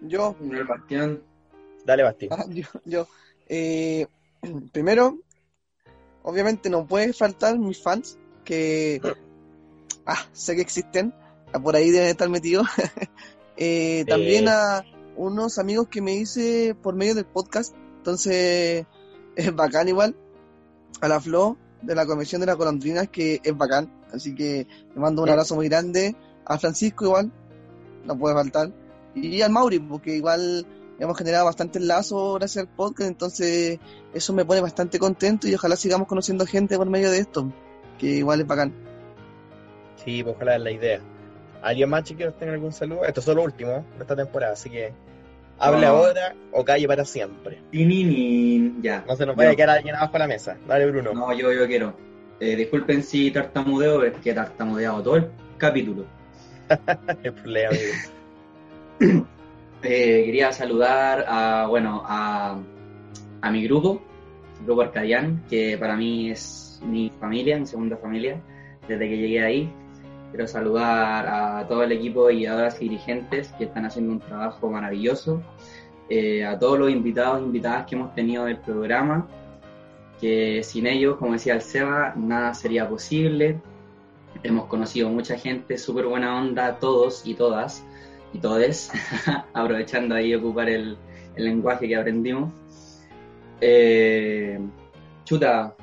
Yo, 0.00 0.34
Bastián. 0.68 1.22
Dale, 1.84 2.02
Basti. 2.02 2.28
Ah, 2.32 2.46
yo, 2.48 2.66
yo. 2.84 3.06
Eh, 3.48 4.08
primero, 4.72 5.20
obviamente 6.24 6.68
no 6.68 6.84
puede 6.84 7.12
faltar 7.12 7.56
mis 7.60 7.80
fans, 7.80 8.18
que 8.44 9.00
ah, 10.04 10.26
sé 10.32 10.56
que 10.56 10.62
existen, 10.62 11.14
por 11.62 11.76
ahí 11.76 11.92
deben 11.92 12.08
estar 12.08 12.28
metidos. 12.28 12.66
Eh, 13.56 14.04
también 14.08 14.48
a 14.48 14.84
unos 15.16 15.58
amigos 15.58 15.88
que 15.88 16.00
me 16.00 16.14
hice 16.14 16.74
por 16.80 16.94
medio 16.94 17.14
del 17.14 17.26
podcast, 17.26 17.74
entonces 17.98 18.86
es 19.36 19.54
bacán 19.54 19.88
igual. 19.88 20.16
A 21.00 21.08
la 21.08 21.20
Flo 21.20 21.56
de 21.82 21.94
la 21.94 22.06
Comisión 22.06 22.40
de 22.40 22.46
las 22.46 22.56
Golondrinas, 22.56 23.08
que 23.08 23.40
es 23.42 23.56
bacán, 23.56 23.90
así 24.12 24.34
que 24.34 24.66
le 24.94 25.00
mando 25.00 25.22
un 25.22 25.28
abrazo 25.28 25.54
muy 25.54 25.68
grande. 25.68 26.16
A 26.44 26.58
Francisco 26.58 27.04
igual, 27.04 27.32
no 28.04 28.18
puede 28.18 28.34
faltar. 28.34 28.70
Y 29.14 29.42
al 29.42 29.50
Mauri, 29.50 29.78
porque 29.78 30.16
igual 30.16 30.66
hemos 30.98 31.18
generado 31.18 31.44
bastante 31.46 31.80
lazo 31.80 32.34
gracias 32.34 32.64
al 32.64 32.74
podcast, 32.74 33.08
entonces 33.08 33.78
eso 34.12 34.32
me 34.32 34.44
pone 34.44 34.60
bastante 34.60 34.98
contento 34.98 35.48
y 35.48 35.54
ojalá 35.54 35.76
sigamos 35.76 36.06
conociendo 36.08 36.46
gente 36.46 36.76
por 36.76 36.88
medio 36.88 37.10
de 37.10 37.18
esto, 37.18 37.52
que 37.98 38.06
igual 38.06 38.40
es 38.40 38.46
bacán. 38.46 38.72
Sí, 40.04 40.22
pues 40.22 40.36
ojalá 40.36 40.56
es 40.56 40.62
la 40.62 40.70
idea. 40.70 41.13
¿Alguien 41.64 41.88
más, 41.88 42.04
chiquillos, 42.04 42.36
tiene 42.38 42.52
algún 42.52 42.72
saludo? 42.72 43.04
Esto 43.04 43.20
es 43.20 43.26
lo 43.28 43.42
último 43.42 43.70
de 43.96 44.02
esta 44.02 44.14
temporada, 44.14 44.52
así 44.52 44.68
que 44.70 44.92
hable 45.58 45.80
No. 45.86 45.86
ahora 45.88 46.34
o 46.52 46.64
calle 46.64 46.86
para 46.86 47.04
siempre. 47.04 47.58
Tininin, 47.70 48.82
ya. 48.82 49.02
No 49.08 49.16
se 49.16 49.24
nos 49.24 49.34
vaya 49.34 49.50
a 49.50 49.56
quedar 49.56 49.70
alguien 49.70 49.94
abajo 49.96 50.18
la 50.18 50.26
mesa. 50.26 50.56
Dale, 50.68 50.86
Bruno. 50.90 51.12
No, 51.14 51.32
yo, 51.32 51.52
yo 51.52 51.66
quiero. 51.66 51.94
Eh, 52.38 52.54
disculpen 52.56 53.02
si 53.02 53.30
tartamudeo, 53.30 54.02
es 54.04 54.12
que 54.18 54.30
he 54.30 54.34
tartamudeado 54.34 55.02
todo 55.02 55.16
el 55.16 55.28
capítulo. 55.56 56.04
El 57.22 57.32
problema, 57.32 57.70
amigo. 57.70 59.26
Eh, 59.86 60.22
quería 60.24 60.50
saludar 60.50 61.26
a, 61.28 61.66
bueno, 61.68 62.02
a, 62.06 62.58
a 63.42 63.50
mi 63.50 63.64
grupo, 63.64 64.00
Grupo 64.64 64.80
Arcadian, 64.80 65.44
que 65.50 65.76
para 65.76 65.94
mí 65.94 66.30
es 66.30 66.80
mi 66.82 67.10
familia, 67.20 67.58
mi 67.58 67.66
segunda 67.66 67.98
familia, 67.98 68.40
desde 68.88 69.06
que 69.06 69.18
llegué 69.18 69.44
ahí. 69.44 69.70
Quiero 70.34 70.48
saludar 70.48 71.28
a 71.28 71.64
todo 71.68 71.84
el 71.84 71.92
equipo 71.92 72.26
de 72.26 72.34
guiadoras 72.34 72.82
y 72.82 72.88
dirigentes 72.88 73.52
que 73.56 73.66
están 73.66 73.86
haciendo 73.86 74.10
un 74.14 74.18
trabajo 74.18 74.68
maravilloso. 74.68 75.40
Eh, 76.08 76.44
a 76.44 76.58
todos 76.58 76.76
los 76.76 76.90
invitados 76.90 77.40
e 77.40 77.44
invitadas 77.44 77.86
que 77.86 77.94
hemos 77.94 78.12
tenido 78.16 78.46
del 78.46 78.58
programa, 78.58 79.28
que 80.20 80.64
sin 80.64 80.88
ellos, 80.88 81.18
como 81.18 81.34
decía 81.34 81.54
el 81.54 81.62
Seba, 81.62 82.14
nada 82.16 82.52
sería 82.52 82.88
posible. 82.88 83.60
Hemos 84.42 84.66
conocido 84.66 85.08
mucha 85.08 85.38
gente, 85.38 85.78
súper 85.78 86.06
buena 86.06 86.36
onda, 86.36 86.80
todos 86.80 87.24
y 87.24 87.34
todas, 87.34 87.84
y 88.32 88.38
todes, 88.38 88.90
aprovechando 89.52 90.16
ahí 90.16 90.34
ocupar 90.34 90.68
el, 90.68 90.98
lenguaje 91.36 91.86
que 91.86 91.94
aprendimos. 91.94 92.52
Eh, 93.60 94.58
chuta, 95.24 95.76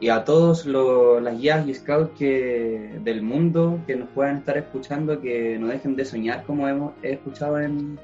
y 0.00 0.10
a 0.10 0.24
todos 0.24 0.64
los, 0.64 1.20
las 1.22 1.38
guías 1.38 1.66
y 1.66 1.74
scouts 1.74 2.16
que, 2.16 3.00
del 3.02 3.22
mundo 3.22 3.80
que 3.86 3.96
nos 3.96 4.08
puedan 4.10 4.38
estar 4.38 4.56
escuchando, 4.56 5.20
que 5.20 5.58
no 5.58 5.68
dejen 5.68 5.96
de 5.96 6.04
soñar 6.04 6.44
como 6.44 6.68
hemos 6.68 6.92
he 7.02 7.14
escuchado 7.14 7.60
en, 7.60 7.98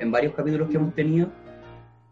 en 0.00 0.10
varios 0.10 0.34
capítulos 0.34 0.68
que 0.68 0.76
hemos 0.76 0.94
tenido, 0.94 1.28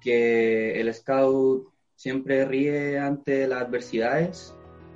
que 0.01 0.81
el 0.81 0.93
scout 0.95 1.69
siempre 1.97 2.45
ríe 2.45 2.99
ante 2.99 3.49
las 3.49 3.63
adversidades, 3.63 4.55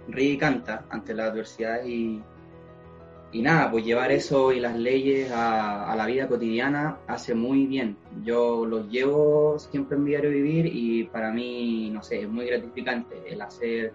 ríe 0.09 0.33
y 0.33 0.39
canta 0.39 0.85
ante 0.91 1.15
las 1.15 1.33
adversidades 1.33 1.89
y, 1.89 2.23
y 3.33 3.43
nada, 3.43 3.71
pues 3.71 3.85
llevar 3.85 4.13
eso 4.13 4.53
y 4.53 4.61
las 4.61 4.77
leyes 4.77 5.33
a, 5.33 5.91
a 5.91 5.97
la 5.97 6.07
vida 6.07 6.29
cotidiana 6.29 6.99
hace 7.09 7.35
muy 7.35 7.67
bien. 7.67 7.97
Yo 8.23 8.65
los 8.65 8.89
llevo 8.89 9.59
siempre 9.59 9.97
en 9.97 10.05
diario 10.05 10.31
vivir 10.31 10.67
y 10.67 11.05
para 11.05 11.33
mí, 11.33 11.91
no 11.91 12.03
sé, 12.03 12.23
es 12.23 12.29
muy 12.29 12.47
gratificante 12.47 13.17
el 13.27 13.43
hacer, 13.43 13.93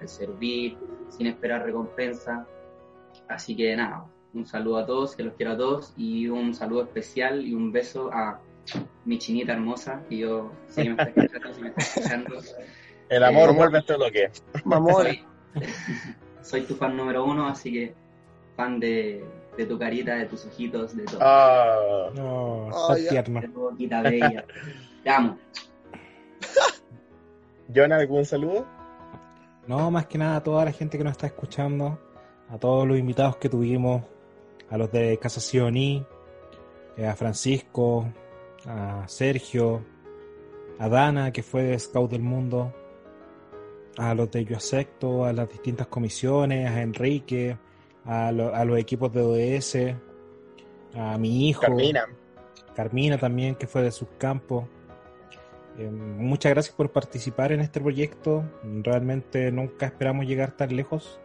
el 0.00 0.08
servir 0.08 0.76
sin 1.08 1.26
esperar 1.26 1.64
recompensa. 1.64 2.46
Así 3.28 3.56
que 3.56 3.74
nada, 3.76 4.04
un 4.34 4.46
saludo 4.46 4.78
a 4.78 4.86
todos, 4.86 5.16
que 5.16 5.22
los 5.22 5.34
quiero 5.34 5.52
a 5.52 5.56
todos 5.56 5.92
y 5.96 6.28
un 6.28 6.54
saludo 6.54 6.82
especial 6.82 7.44
y 7.46 7.54
un 7.54 7.72
beso 7.72 8.10
a 8.12 8.40
mi 9.04 9.18
chinita 9.18 9.52
hermosa, 9.52 10.02
que 10.08 10.18
yo, 10.18 10.50
si 10.68 10.82
me 10.88 10.90
está 10.90 11.04
escuchando, 11.04 11.54
si 11.54 11.60
me 11.62 11.68
está 11.68 11.80
escuchando, 11.82 12.34
El 13.08 13.22
amor 13.22 13.50
Eh, 13.50 13.52
vuelve 13.52 13.78
a 13.78 13.82
todo 13.82 13.98
lo 14.06 14.10
que 14.10 14.24
es. 14.24 14.42
Mamón, 14.64 14.94
soy, 15.04 15.24
soy 16.42 16.60
tu 16.62 16.74
fan 16.74 16.96
número 16.96 17.24
uno, 17.24 17.46
así 17.46 17.72
que 17.72 17.94
fan 18.56 18.80
de, 18.80 19.24
de 19.56 19.66
tu 19.66 19.78
carita, 19.78 20.16
de 20.16 20.26
tus 20.26 20.44
ojitos, 20.46 20.96
de 20.96 21.04
todo. 21.04 21.20
Ah, 21.22 22.10
No, 22.14 22.66
Oh, 22.72 22.96
ya. 22.96 23.10
tierno. 23.10 23.40
De 23.40 23.48
tu 23.48 23.60
boquita 23.60 24.02
bella. 24.02 24.44
Te 25.04 25.10
amo. 25.10 25.38
John, 27.74 27.92
¿algún 27.92 28.24
saludo? 28.24 28.66
No, 29.66 29.90
más 29.90 30.06
que 30.06 30.18
nada 30.18 30.36
a 30.36 30.42
toda 30.42 30.64
la 30.64 30.72
gente 30.72 30.96
que 30.98 31.04
nos 31.04 31.12
está 31.12 31.26
escuchando, 31.26 31.98
a 32.48 32.58
todos 32.58 32.86
los 32.86 32.98
invitados 32.98 33.36
que 33.36 33.48
tuvimos, 33.48 34.02
a 34.70 34.76
los 34.78 34.90
de 34.92 35.18
Casa 35.18 35.40
Sioní, 35.40 36.04
eh, 36.96 37.06
a 37.06 37.14
Francisco, 37.16 38.06
a 38.66 39.04
Sergio, 39.08 39.84
a 40.78 40.88
Dana, 40.88 41.32
que 41.32 41.42
fue 41.42 41.76
Scout 41.78 42.10
del 42.10 42.22
Mundo, 42.22 42.72
a 43.98 44.14
los 44.14 44.30
de 44.30 44.44
Yo 44.44 44.56
Acepto, 44.56 45.24
a 45.24 45.32
las 45.32 45.48
distintas 45.50 45.86
comisiones, 45.88 46.70
a 46.70 46.82
Enrique, 46.82 47.56
a, 48.04 48.30
lo- 48.30 48.54
a 48.54 48.64
los 48.64 48.78
equipos 48.78 49.12
de 49.12 49.20
ODS, 49.22 49.96
a 50.94 51.18
mi 51.18 51.48
hijo. 51.48 51.62
Carmina. 51.62 52.06
Carmina 52.74 53.18
también, 53.18 53.54
que 53.56 53.66
fue 53.66 53.82
de 53.82 53.90
subcampo. 53.90 54.68
Eh, 55.78 55.90
muchas 55.90 56.52
gracias 56.52 56.74
por 56.74 56.90
participar 56.90 57.52
en 57.52 57.60
este 57.60 57.80
proyecto. 57.80 58.44
Realmente 58.62 59.50
nunca 59.52 59.86
esperamos 59.86 60.26
llegar 60.26 60.52
tan 60.52 60.74
lejos. 60.74 61.20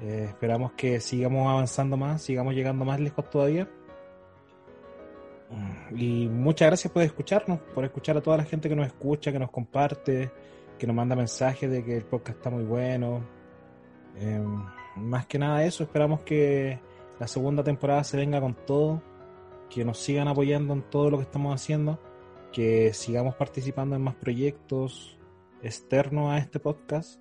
Eh, 0.00 0.26
esperamos 0.28 0.72
que 0.72 1.00
sigamos 1.00 1.48
avanzando 1.48 1.96
más, 1.96 2.22
sigamos 2.22 2.54
llegando 2.54 2.84
más 2.84 2.98
lejos 2.98 3.28
todavía. 3.30 3.68
Mm, 5.50 5.96
Y 5.96 6.28
muchas 6.28 6.68
gracias 6.68 6.92
por 6.92 7.02
escucharnos, 7.02 7.60
por 7.74 7.84
escuchar 7.84 8.16
a 8.16 8.20
toda 8.20 8.36
la 8.38 8.44
gente 8.44 8.68
que 8.68 8.74
nos 8.76 8.86
escucha, 8.86 9.30
que 9.30 9.38
nos 9.38 9.50
comparte, 9.50 10.30
que 10.78 10.86
nos 10.86 10.96
manda 10.96 11.14
mensajes 11.14 11.70
de 11.70 11.84
que 11.84 11.96
el 11.96 12.04
podcast 12.04 12.38
está 12.38 12.50
muy 12.50 12.64
bueno. 12.64 13.22
Eh, 14.16 14.42
más 14.96 15.26
que 15.26 15.38
nada 15.38 15.64
eso, 15.64 15.84
esperamos 15.84 16.20
que 16.22 16.78
la 17.18 17.26
segunda 17.28 17.62
temporada 17.62 18.02
se 18.04 18.16
venga 18.16 18.40
con 18.40 18.54
todo, 18.54 19.02
que 19.70 19.84
nos 19.84 19.98
sigan 19.98 20.28
apoyando 20.28 20.74
en 20.74 20.82
todo 20.82 21.10
lo 21.10 21.18
que 21.18 21.24
estamos 21.24 21.54
haciendo, 21.54 22.00
que 22.54 22.92
sigamos 22.94 23.34
participando 23.34 23.96
en 23.96 24.02
más 24.02 24.14
proyectos 24.14 25.18
externos 25.60 26.30
a 26.32 26.38
este 26.38 26.60
podcast 26.60 27.20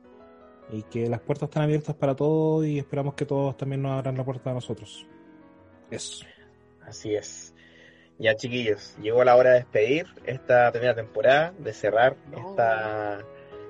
y 0.72 0.84
que 0.84 1.10
las 1.10 1.20
puertas 1.22 1.50
están 1.50 1.64
abiertas 1.64 1.96
para 1.96 2.16
todos 2.16 2.66
y 2.68 2.78
esperamos 2.78 3.16
que 3.16 3.26
todos 3.26 3.58
también 3.58 3.82
nos 3.82 3.94
abran 3.98 4.16
la 4.16 4.24
puerta 4.24 4.52
a 4.52 4.54
nosotros. 4.54 5.08
Eso. 5.90 6.24
Así 6.86 7.16
es. 7.16 7.56
Ya, 8.20 8.36
chiquillos, 8.36 8.96
llegó 9.02 9.24
la 9.24 9.36
hora 9.36 9.50
de 9.52 9.56
despedir 9.58 10.06
esta 10.26 10.72
primera 10.72 10.94
temporada, 10.94 11.52
de 11.58 11.74
cerrar 11.74 12.16
No. 12.30 12.52
esta, 12.52 13.20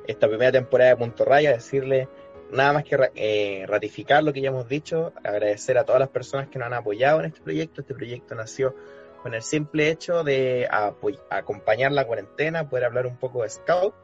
esta 0.05 0.27
primera 0.27 0.51
temporada 0.51 0.89
de 0.91 0.97
Punto 0.97 1.23
Raya, 1.23 1.53
decirle 1.53 2.09
nada 2.51 2.73
más 2.73 2.83
que 2.83 2.97
ra- 2.97 3.11
eh, 3.15 3.63
ratificar 3.67 4.21
lo 4.21 4.33
que 4.33 4.41
ya 4.41 4.49
hemos 4.49 4.67
dicho, 4.67 5.13
agradecer 5.23 5.77
a 5.77 5.85
todas 5.85 6.01
las 6.01 6.09
personas 6.09 6.49
que 6.49 6.59
nos 6.59 6.65
han 6.67 6.73
apoyado 6.73 7.21
en 7.21 7.27
este 7.27 7.39
proyecto. 7.39 7.79
Este 7.81 7.93
proyecto 7.95 8.35
nació 8.35 8.75
con 9.23 9.33
el 9.33 9.41
simple 9.41 9.89
hecho 9.89 10.23
de 10.23 10.67
acompañar 11.29 11.93
la 11.93 12.05
cuarentena, 12.05 12.69
poder 12.69 12.85
hablar 12.85 13.07
un 13.07 13.17
poco 13.17 13.43
de 13.43 13.49
Scout. 13.49 13.95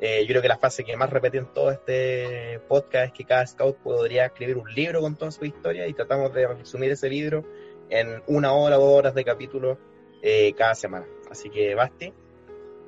Eh, 0.00 0.22
yo 0.22 0.28
creo 0.30 0.42
que 0.42 0.48
la 0.48 0.58
frase 0.58 0.84
que 0.84 0.96
más 0.96 1.08
repetí 1.08 1.38
en 1.38 1.46
todo 1.46 1.70
este 1.70 2.58
podcast 2.68 3.06
es 3.06 3.12
que 3.12 3.24
cada 3.24 3.46
Scout 3.46 3.76
podría 3.76 4.26
escribir 4.26 4.56
un 4.56 4.68
libro 4.74 5.00
con 5.00 5.14
toda 5.14 5.30
su 5.30 5.44
historia 5.44 5.86
y 5.86 5.94
tratamos 5.94 6.34
de 6.34 6.48
resumir 6.48 6.90
ese 6.90 7.08
libro 7.08 7.44
en 7.88 8.20
una 8.26 8.52
hora 8.52 8.76
o 8.78 8.82
dos 8.82 8.98
horas 8.98 9.14
de 9.14 9.24
capítulo 9.24 9.78
eh, 10.20 10.52
cada 10.54 10.74
semana. 10.74 11.06
Así 11.30 11.48
que, 11.50 11.76
Basti, 11.76 12.12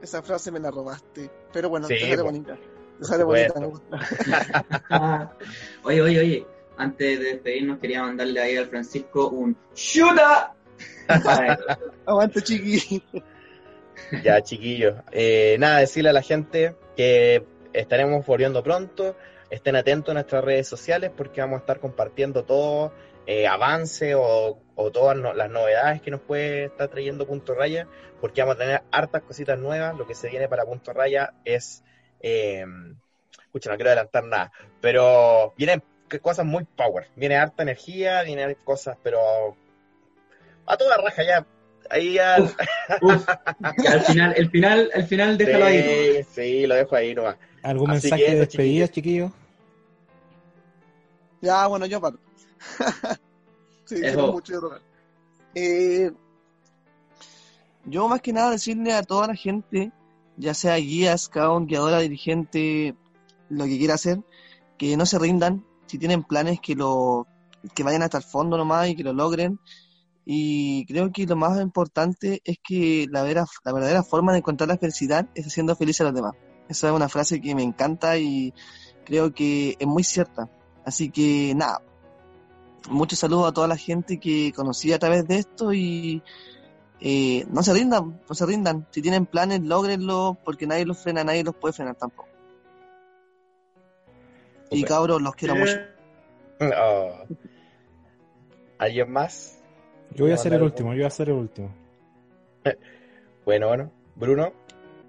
esa 0.03 0.23
frase 0.23 0.51
me 0.51 0.59
la 0.59 0.73
robaste. 0.73 1.31
Pero 1.53 1.69
bueno, 1.69 1.87
Sí, 1.87 1.95
te 1.95 2.11
sale 2.11 2.23
bonita. 2.23 2.59
Te 2.99 3.05
sale 3.05 3.23
bonita, 3.23 3.61
me 3.61 3.67
gusta. 3.67 4.01
Oye, 5.85 6.03
oye, 6.03 6.19
oye. 6.19 6.47
Antes 6.79 7.19
de 7.19 7.25
despedirnos, 7.25 7.79
quería 7.79 8.03
mandarle 8.03 8.41
ahí 8.41 8.57
al 8.57 8.67
Francisco 8.67 9.29
un 9.29 9.57
¡Chuta! 9.73 10.56
Aguante, 12.07 12.43
chiqui. 12.43 13.03
ya 14.23 14.43
chiquillos, 14.43 14.97
eh, 15.13 15.57
nada, 15.59 15.81
decirle 15.81 16.11
a 16.11 16.13
la 16.13 16.23
gente 16.23 16.77
que 16.97 17.45
estaremos 17.73 18.25
volviendo 18.27 18.63
pronto, 18.63 19.17
estén 19.51 19.77
atentos 19.77 20.11
a 20.11 20.15
nuestras 20.15 20.45
redes 20.45 20.69
sociales 20.69 21.11
porque 21.17 21.41
vamos 21.41 21.59
a 21.59 21.61
estar 21.61 21.81
compartiendo 21.81 22.45
todo 22.45 22.93
eh, 23.27 23.47
avance 23.47 24.15
o, 24.15 24.61
todas 24.93 25.17
las 25.17 25.51
novedades 25.51 26.01
que 26.03 26.11
nos 26.11 26.21
puede 26.21 26.67
estar 26.67 26.89
trayendo 26.89 27.27
Punto 27.27 27.55
Raya, 27.55 27.89
porque 28.21 28.43
vamos 28.43 28.57
a 28.57 28.59
tener 28.59 28.83
hartas 28.93 29.23
cositas 29.23 29.59
nuevas, 29.59 29.97
lo 29.97 30.07
que 30.07 30.15
se 30.15 30.29
viene 30.29 30.49
para 30.49 30.65
Punto 30.65 30.93
Raya 30.93 31.33
es, 31.45 31.83
eh, 32.21 32.65
escucha, 33.47 33.71
no 33.71 33.77
quiero 33.77 33.91
adelantar 33.91 34.25
nada, 34.25 34.53
pero 34.81 35.55
vienen 35.57 35.83
cosas 36.23 36.45
muy 36.45 36.65
power, 36.65 37.09
viene 37.17 37.37
harta 37.37 37.63
energía, 37.63 38.23
vienen 38.23 38.57
cosas, 38.65 38.97
pero 39.03 39.57
a 40.67 40.77
toda 40.77 40.97
raja 40.99 41.23
ya, 41.25 41.47
ahí. 41.91 42.19
Uf, 43.01 43.27
que 43.81 43.89
al 43.89 44.01
final, 44.03 44.35
el 44.37 44.51
final, 44.51 44.91
el 44.93 45.05
final 45.05 45.39
déjalo 45.39 45.65
ahí. 45.67 46.25
Sí, 46.25 46.29
sí, 46.35 46.67
lo 46.67 46.75
dejo 46.75 46.97
ahí 46.97 47.15
nomás. 47.15 47.37
¿Algún 47.63 47.91
Así 47.91 48.09
mensaje 48.09 48.25
que 48.25 48.33
de 48.33 48.41
despedida, 48.41 48.89
chiquillos? 48.89 49.33
Ya, 51.41 51.67
bueno, 51.67 51.87
yo 51.87 52.01
paro. 52.01 52.19
sí, 53.85 53.97
Eso. 54.03 54.27
sí, 54.27 54.33
mucho 54.33 54.61
de. 54.61 54.81
Eh, 55.55 56.13
yo 57.85 58.09
más 58.09 58.21
que 58.21 58.33
nada 58.33 58.51
decirle 58.51 58.93
a 58.93 59.03
toda 59.03 59.29
la 59.29 59.35
gente, 59.35 59.93
ya 60.37 60.55
sea 60.55 60.77
guía, 60.77 61.17
scout, 61.17 61.67
guiadora, 61.67 62.01
dirigente, 62.01 62.95
lo 63.49 63.65
que 63.65 63.79
quiera 63.79 63.95
hacer, 63.95 64.19
que 64.77 64.97
no 64.97 65.07
se 65.07 65.19
rindan, 65.19 65.65
si 65.87 65.99
tienen 65.99 66.25
planes 66.25 66.61
que 66.61 66.75
lo 66.75 67.27
que 67.75 67.83
vayan 67.83 68.03
hasta 68.03 68.19
el 68.19 68.25
fondo 68.25 68.57
nomás 68.57 68.89
y 68.89 68.97
que 68.97 69.05
lo 69.05 69.13
logren. 69.13 69.59
Y 70.29 70.85
creo 70.87 71.13
que 71.13 71.25
lo 71.25 71.37
más 71.37 71.61
importante 71.61 72.41
es 72.45 72.59
que 72.61 73.07
la, 73.11 73.23
vera- 73.23 73.47
la 73.65 73.73
verdadera 73.73 74.03
forma 74.03 74.33
de 74.33 74.39
encontrar 74.39 74.69
la 74.69 74.77
felicidad 74.77 75.29
es 75.37 75.47
haciendo 75.47 75.77
feliz 75.77 76.01
a 76.01 76.05
los 76.05 76.15
demás. 76.15 76.33
Esa 76.69 76.89
es 76.89 76.93
una 76.93 77.09
frase 77.09 77.41
que 77.41 77.55
me 77.55 77.63
encanta 77.63 78.19
y 78.19 78.53
creo 79.05 79.33
que 79.33 79.77
es 79.79 79.87
muy 79.87 80.03
cierta. 80.03 80.51
Así 80.85 81.11
que 81.11 81.55
nada, 81.55 81.81
muchos 82.91 83.21
saludos 83.21 83.49
a 83.49 83.53
toda 83.53 83.69
la 83.69 83.77
gente 83.77 84.19
que 84.19 84.53
conocí 84.53 84.93
a 84.93 84.99
través 84.99 85.29
de 85.29 85.39
esto 85.39 85.73
y 85.73 86.25
eh, 87.01 87.47
no 87.49 87.63
se 87.63 87.73
rindan, 87.73 88.21
no 88.29 88.35
se 88.35 88.47
rindan. 88.47 88.85
Si 88.91 89.01
tienen 89.03 89.27
planes, 89.27 89.61
logrenlo 89.61 90.37
porque 90.45 90.67
nadie 90.67 90.87
los 90.87 90.99
frena, 90.99 91.23
nadie 91.23 91.45
los 91.45 91.55
puede 91.55 91.73
frenar 91.73 91.95
tampoco. 91.95 92.29
Y 94.73 94.83
cabros, 94.83 95.23
los 95.23 95.37
quiero 95.37 95.55
mucho. 95.55 95.77
Oh. 96.61 97.27
¿Alguien 98.79 99.13
más? 99.13 99.63
Yo 100.15 100.25
voy 100.25 100.33
a 100.33 100.37
ser 100.37 100.55
el 100.55 100.63
último, 100.63 100.93
yo 100.93 100.99
voy 100.99 101.07
a 101.07 101.11
ser 101.11 101.29
el 101.29 101.35
último. 101.35 101.75
Bueno, 103.45 103.69
bueno. 103.69 103.93
Bruno. 104.17 104.53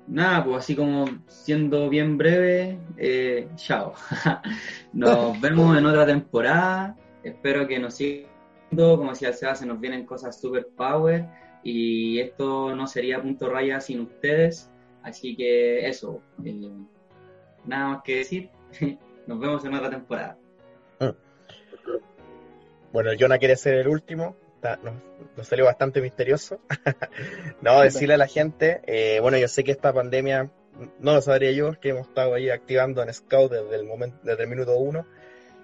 Nada, 0.08 0.44
pues 0.44 0.58
así 0.58 0.76
como 0.76 1.06
siendo 1.28 1.90
bien 1.90 2.18
breve, 2.18 2.78
eh, 2.98 3.50
chao. 3.56 3.94
Nos 4.94 5.40
vemos 5.42 5.78
en 5.78 5.86
otra 5.86 6.06
temporada. 6.06 6.96
Espero 7.24 7.68
que 7.68 7.80
nos 7.80 7.96
sigan. 7.96 8.30
Como 8.74 9.10
decía 9.10 9.30
el 9.30 9.34
Seba, 9.34 9.56
se 9.56 9.66
nos 9.66 9.80
vienen 9.80 10.06
cosas 10.06 10.40
super 10.40 10.68
power. 10.76 11.26
Y 11.64 12.20
esto 12.20 12.76
no 12.76 12.88
sería 12.88 13.22
punto 13.22 13.50
raya 13.50 13.82
sin 13.82 14.02
ustedes. 14.02 14.70
Así 15.04 15.36
que 15.36 15.88
eso. 15.88 16.22
eh, 16.44 16.72
nada 17.66 17.88
más 17.90 18.04
que 18.04 18.18
decir. 18.18 18.50
Nos 19.28 19.40
vemos 19.40 19.66
en 19.66 19.74
otra 19.74 19.90
temporada. 19.90 20.38
Bueno, 22.94 23.12
el 23.12 23.18
Jonah 23.20 23.38
quiere 23.38 23.58
ser 23.58 23.74
el 23.76 23.90
último. 23.90 24.38
Está- 24.58 24.80
nos, 25.36 25.48
salió 25.48 25.65
bastante 25.65 26.02
misterioso. 26.02 26.60
no, 27.62 27.82
decirle 27.82 28.15
a 28.15 28.17
la 28.17 28.28
gente, 28.28 28.82
eh, 28.88 29.20
bueno, 29.22 29.38
yo 29.38 29.48
sé 29.48 29.63
que 29.63 29.72
esta 29.72 29.93
pandemia, 29.93 30.50
no 31.00 31.13
lo 31.13 31.22
sabría 31.22 31.52
yo, 31.52 31.80
que 31.80 31.89
hemos 31.89 32.08
estado 32.08 32.34
ahí 32.34 32.50
activando 32.50 33.02
en 33.04 33.13
Scout 33.13 33.52
desde 33.52 33.76
el 33.76 33.86
momento, 33.86 34.17
desde 34.24 34.43
el 34.43 34.50
minuto 34.50 34.76
uno. 34.78 35.06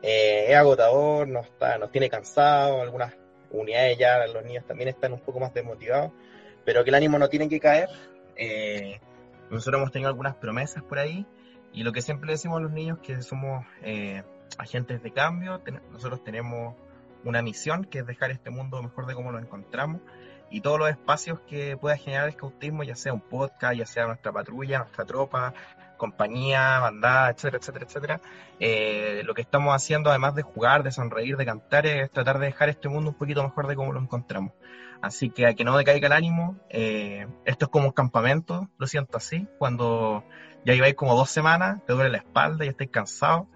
Eh, 0.01 0.45
es 0.49 0.56
agotador, 0.56 1.27
nos, 1.27 1.45
está, 1.47 1.77
nos 1.77 1.91
tiene 1.91 2.10
cansado, 2.10 2.82
algunas 2.82 3.13
unidades 3.51 3.97
ya, 3.97 4.25
los 4.27 4.43
niños 4.43 4.65
también 4.65 4.89
están 4.89 5.13
un 5.13 5.19
poco 5.19 5.39
más 5.39 5.53
desmotivados, 5.53 6.12
pero 6.65 6.84
que 6.84 6.89
el 6.89 6.95
ánimo 6.95 7.17
no 7.19 7.29
tiene 7.29 7.47
que 7.49 7.60
caer. 7.60 7.89
Eh, 8.36 8.99
nosotros 9.49 9.79
hemos 9.79 9.91
tenido 9.91 10.10
algunas 10.10 10.36
promesas 10.36 10.84
por 10.84 10.99
ahí 10.99 11.25
y 11.71 11.84
lo 11.84 11.91
que 11.93 12.01
siempre 12.01 12.32
decimos 12.32 12.58
a 12.58 12.62
los 12.62 12.71
niños 12.71 12.99
que 12.99 13.21
somos 13.21 13.65
eh, 13.84 14.23
agentes 14.58 15.01
de 15.03 15.12
cambio, 15.12 15.60
ten- 15.60 15.82
nosotros 15.91 16.23
tenemos 16.23 16.75
una 17.23 17.41
misión 17.41 17.86
que 17.86 17.99
es 17.99 18.07
dejar 18.07 18.31
este 18.31 18.49
mundo 18.49 18.81
mejor 18.81 19.05
de 19.05 19.15
cómo 19.15 19.31
lo 19.31 19.39
encontramos 19.39 20.01
y 20.53 20.62
todos 20.62 20.77
los 20.77 20.89
espacios 20.89 21.39
que 21.47 21.77
pueda 21.77 21.97
generar 21.97 22.27
el 22.27 22.36
cautismo, 22.36 22.83
ya 22.83 22.95
sea 22.95 23.12
un 23.12 23.21
podcast, 23.21 23.75
ya 23.75 23.88
sea 23.88 24.05
nuestra 24.05 24.31
patrulla, 24.31 24.79
nuestra 24.79 25.03
tropa, 25.03 25.53
compañía, 25.97 26.79
bandada, 26.79 27.31
etcétera, 27.31 27.57
etcétera, 27.57 27.86
etcétera. 27.86 28.21
Eh, 28.59 29.23
lo 29.25 29.33
que 29.33 29.41
estamos 29.41 29.73
haciendo, 29.73 30.12
además 30.12 30.36
de 30.36 30.43
jugar, 30.43 30.83
de 30.83 30.91
sonreír, 30.91 31.38
de 31.38 31.45
cantar, 31.45 31.88
es 31.88 32.12
tratar 32.12 32.38
de 32.38 32.47
dejar 32.47 32.69
este 32.69 32.88
mundo 32.88 33.09
un 33.09 33.17
poquito 33.17 33.41
mejor 33.41 33.65
de 33.65 33.75
cómo 33.75 33.93
lo 33.93 33.99
encontramos. 33.99 34.51
Así 35.01 35.31
que 35.31 35.47
a 35.47 35.53
que 35.55 35.63
no 35.63 35.75
decaiga 35.75 36.05
el 36.07 36.13
ánimo, 36.13 36.57
eh, 36.69 37.25
esto 37.45 37.65
es 37.65 37.71
como 37.71 37.88
un 37.88 37.91
campamento, 37.93 38.69
lo 38.77 38.86
siento 38.86 39.17
así, 39.17 39.47
cuando 39.57 40.23
ya 40.65 40.73
lleváis 40.73 40.93
como 40.95 41.15
dos 41.15 41.29
semanas, 41.29 41.81
te 41.86 41.93
duele 41.93 42.09
la 42.12 42.19
espalda 42.19 42.63
y 42.63 42.67
estáis 42.67 42.91
cansados, 42.91 43.47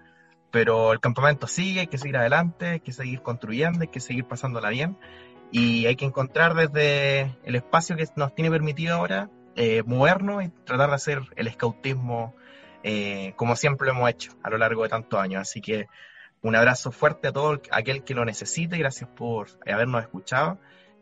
pero 0.50 0.92
el 0.92 1.00
campamento 1.00 1.46
sigue, 1.46 1.80
hay 1.80 1.86
que 1.86 1.98
seguir 1.98 2.16
adelante, 2.16 2.66
hay 2.66 2.80
que 2.80 2.92
seguir 2.92 3.22
construyendo, 3.22 3.80
hay 3.82 3.88
que 3.88 4.00
seguir 4.00 4.24
pasándola 4.24 4.70
bien 4.70 4.96
y 5.50 5.86
hay 5.86 5.96
que 5.96 6.04
encontrar 6.04 6.54
desde 6.54 7.36
el 7.44 7.56
espacio 7.56 7.96
que 7.96 8.06
nos 8.16 8.34
tiene 8.34 8.50
permitido 8.50 8.96
ahora 8.96 9.30
eh, 9.56 9.82
movernos 9.84 10.44
y 10.44 10.48
tratar 10.64 10.90
de 10.90 10.94
hacer 10.94 11.22
el 11.36 11.46
escautismo 11.48 12.34
eh, 12.82 13.32
como 13.36 13.56
siempre 13.56 13.86
lo 13.88 13.94
hemos 13.94 14.10
hecho 14.10 14.32
a 14.42 14.50
lo 14.50 14.58
largo 14.58 14.84
de 14.84 14.88
tantos 14.88 15.18
años. 15.20 15.42
Así 15.42 15.60
que 15.60 15.86
un 16.42 16.54
abrazo 16.54 16.92
fuerte 16.92 17.28
a 17.28 17.32
todo 17.32 17.52
el- 17.54 17.60
aquel 17.72 18.04
que 18.04 18.14
lo 18.14 18.24
necesite, 18.24 18.78
gracias 18.78 19.10
por 19.10 19.48
habernos 19.66 20.02
escuchado 20.02 20.58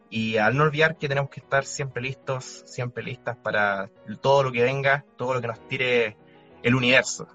y 0.08 0.38
al 0.38 0.56
no 0.56 0.64
olvidar 0.64 0.96
que 0.96 1.08
tenemos 1.08 1.30
que 1.30 1.40
estar 1.40 1.64
siempre 1.64 2.02
listos, 2.02 2.62
siempre 2.66 3.02
listas 3.04 3.36
para 3.36 3.90
todo 4.22 4.44
lo 4.44 4.52
que 4.52 4.62
venga, 4.62 5.04
todo 5.16 5.34
lo 5.34 5.40
que 5.40 5.48
nos 5.48 5.68
tire 5.68 6.16
el 6.62 6.74
universo. 6.74 7.28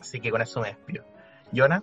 Así 0.00 0.20
que 0.20 0.30
con 0.30 0.42
eso 0.42 0.60
me 0.60 0.68
despido. 0.68 1.04
Yona, 1.52 1.82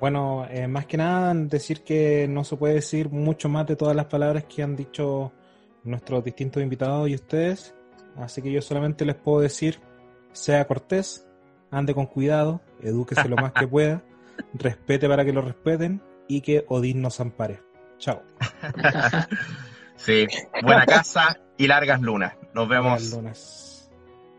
Bueno, 0.00 0.46
eh, 0.50 0.66
más 0.66 0.86
que 0.86 0.96
nada 0.96 1.32
decir 1.34 1.82
que 1.84 2.26
no 2.28 2.44
se 2.44 2.56
puede 2.56 2.74
decir 2.74 3.08
mucho 3.10 3.48
más 3.48 3.66
de 3.66 3.76
todas 3.76 3.94
las 3.94 4.06
palabras 4.06 4.44
que 4.44 4.62
han 4.62 4.76
dicho 4.76 5.32
nuestros 5.84 6.24
distintos 6.24 6.62
invitados 6.62 7.08
y 7.08 7.14
ustedes. 7.14 7.74
Así 8.16 8.42
que 8.42 8.52
yo 8.52 8.60
solamente 8.60 9.04
les 9.04 9.14
puedo 9.16 9.40
decir, 9.40 9.80
sea 10.32 10.66
cortés, 10.66 11.26
ande 11.70 11.94
con 11.94 12.06
cuidado, 12.06 12.60
edúquese 12.82 13.28
lo 13.28 13.36
más 13.36 13.52
que 13.52 13.66
pueda, 13.68 14.02
respete 14.54 15.08
para 15.08 15.24
que 15.24 15.32
lo 15.32 15.40
respeten 15.42 16.02
y 16.28 16.40
que 16.40 16.64
Odín 16.68 17.00
nos 17.00 17.20
ampare. 17.20 17.62
Chao. 17.98 18.22
sí, 19.96 20.26
buena 20.62 20.84
casa 20.84 21.38
y 21.56 21.66
largas 21.68 22.00
lunas. 22.00 22.34
Nos 22.54 22.68
vemos 22.68 23.10
lunas. 23.12 23.90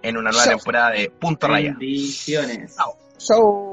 en 0.02 0.18
una 0.18 0.32
nueva 0.32 0.46
Chao. 0.46 0.58
temporada 0.58 0.92
de 0.92 1.10
Punto 1.10 1.48
Raya. 1.48 1.72
Bendiciones. 1.72 2.76
Chao. 2.76 2.98
Chau. 3.18 3.73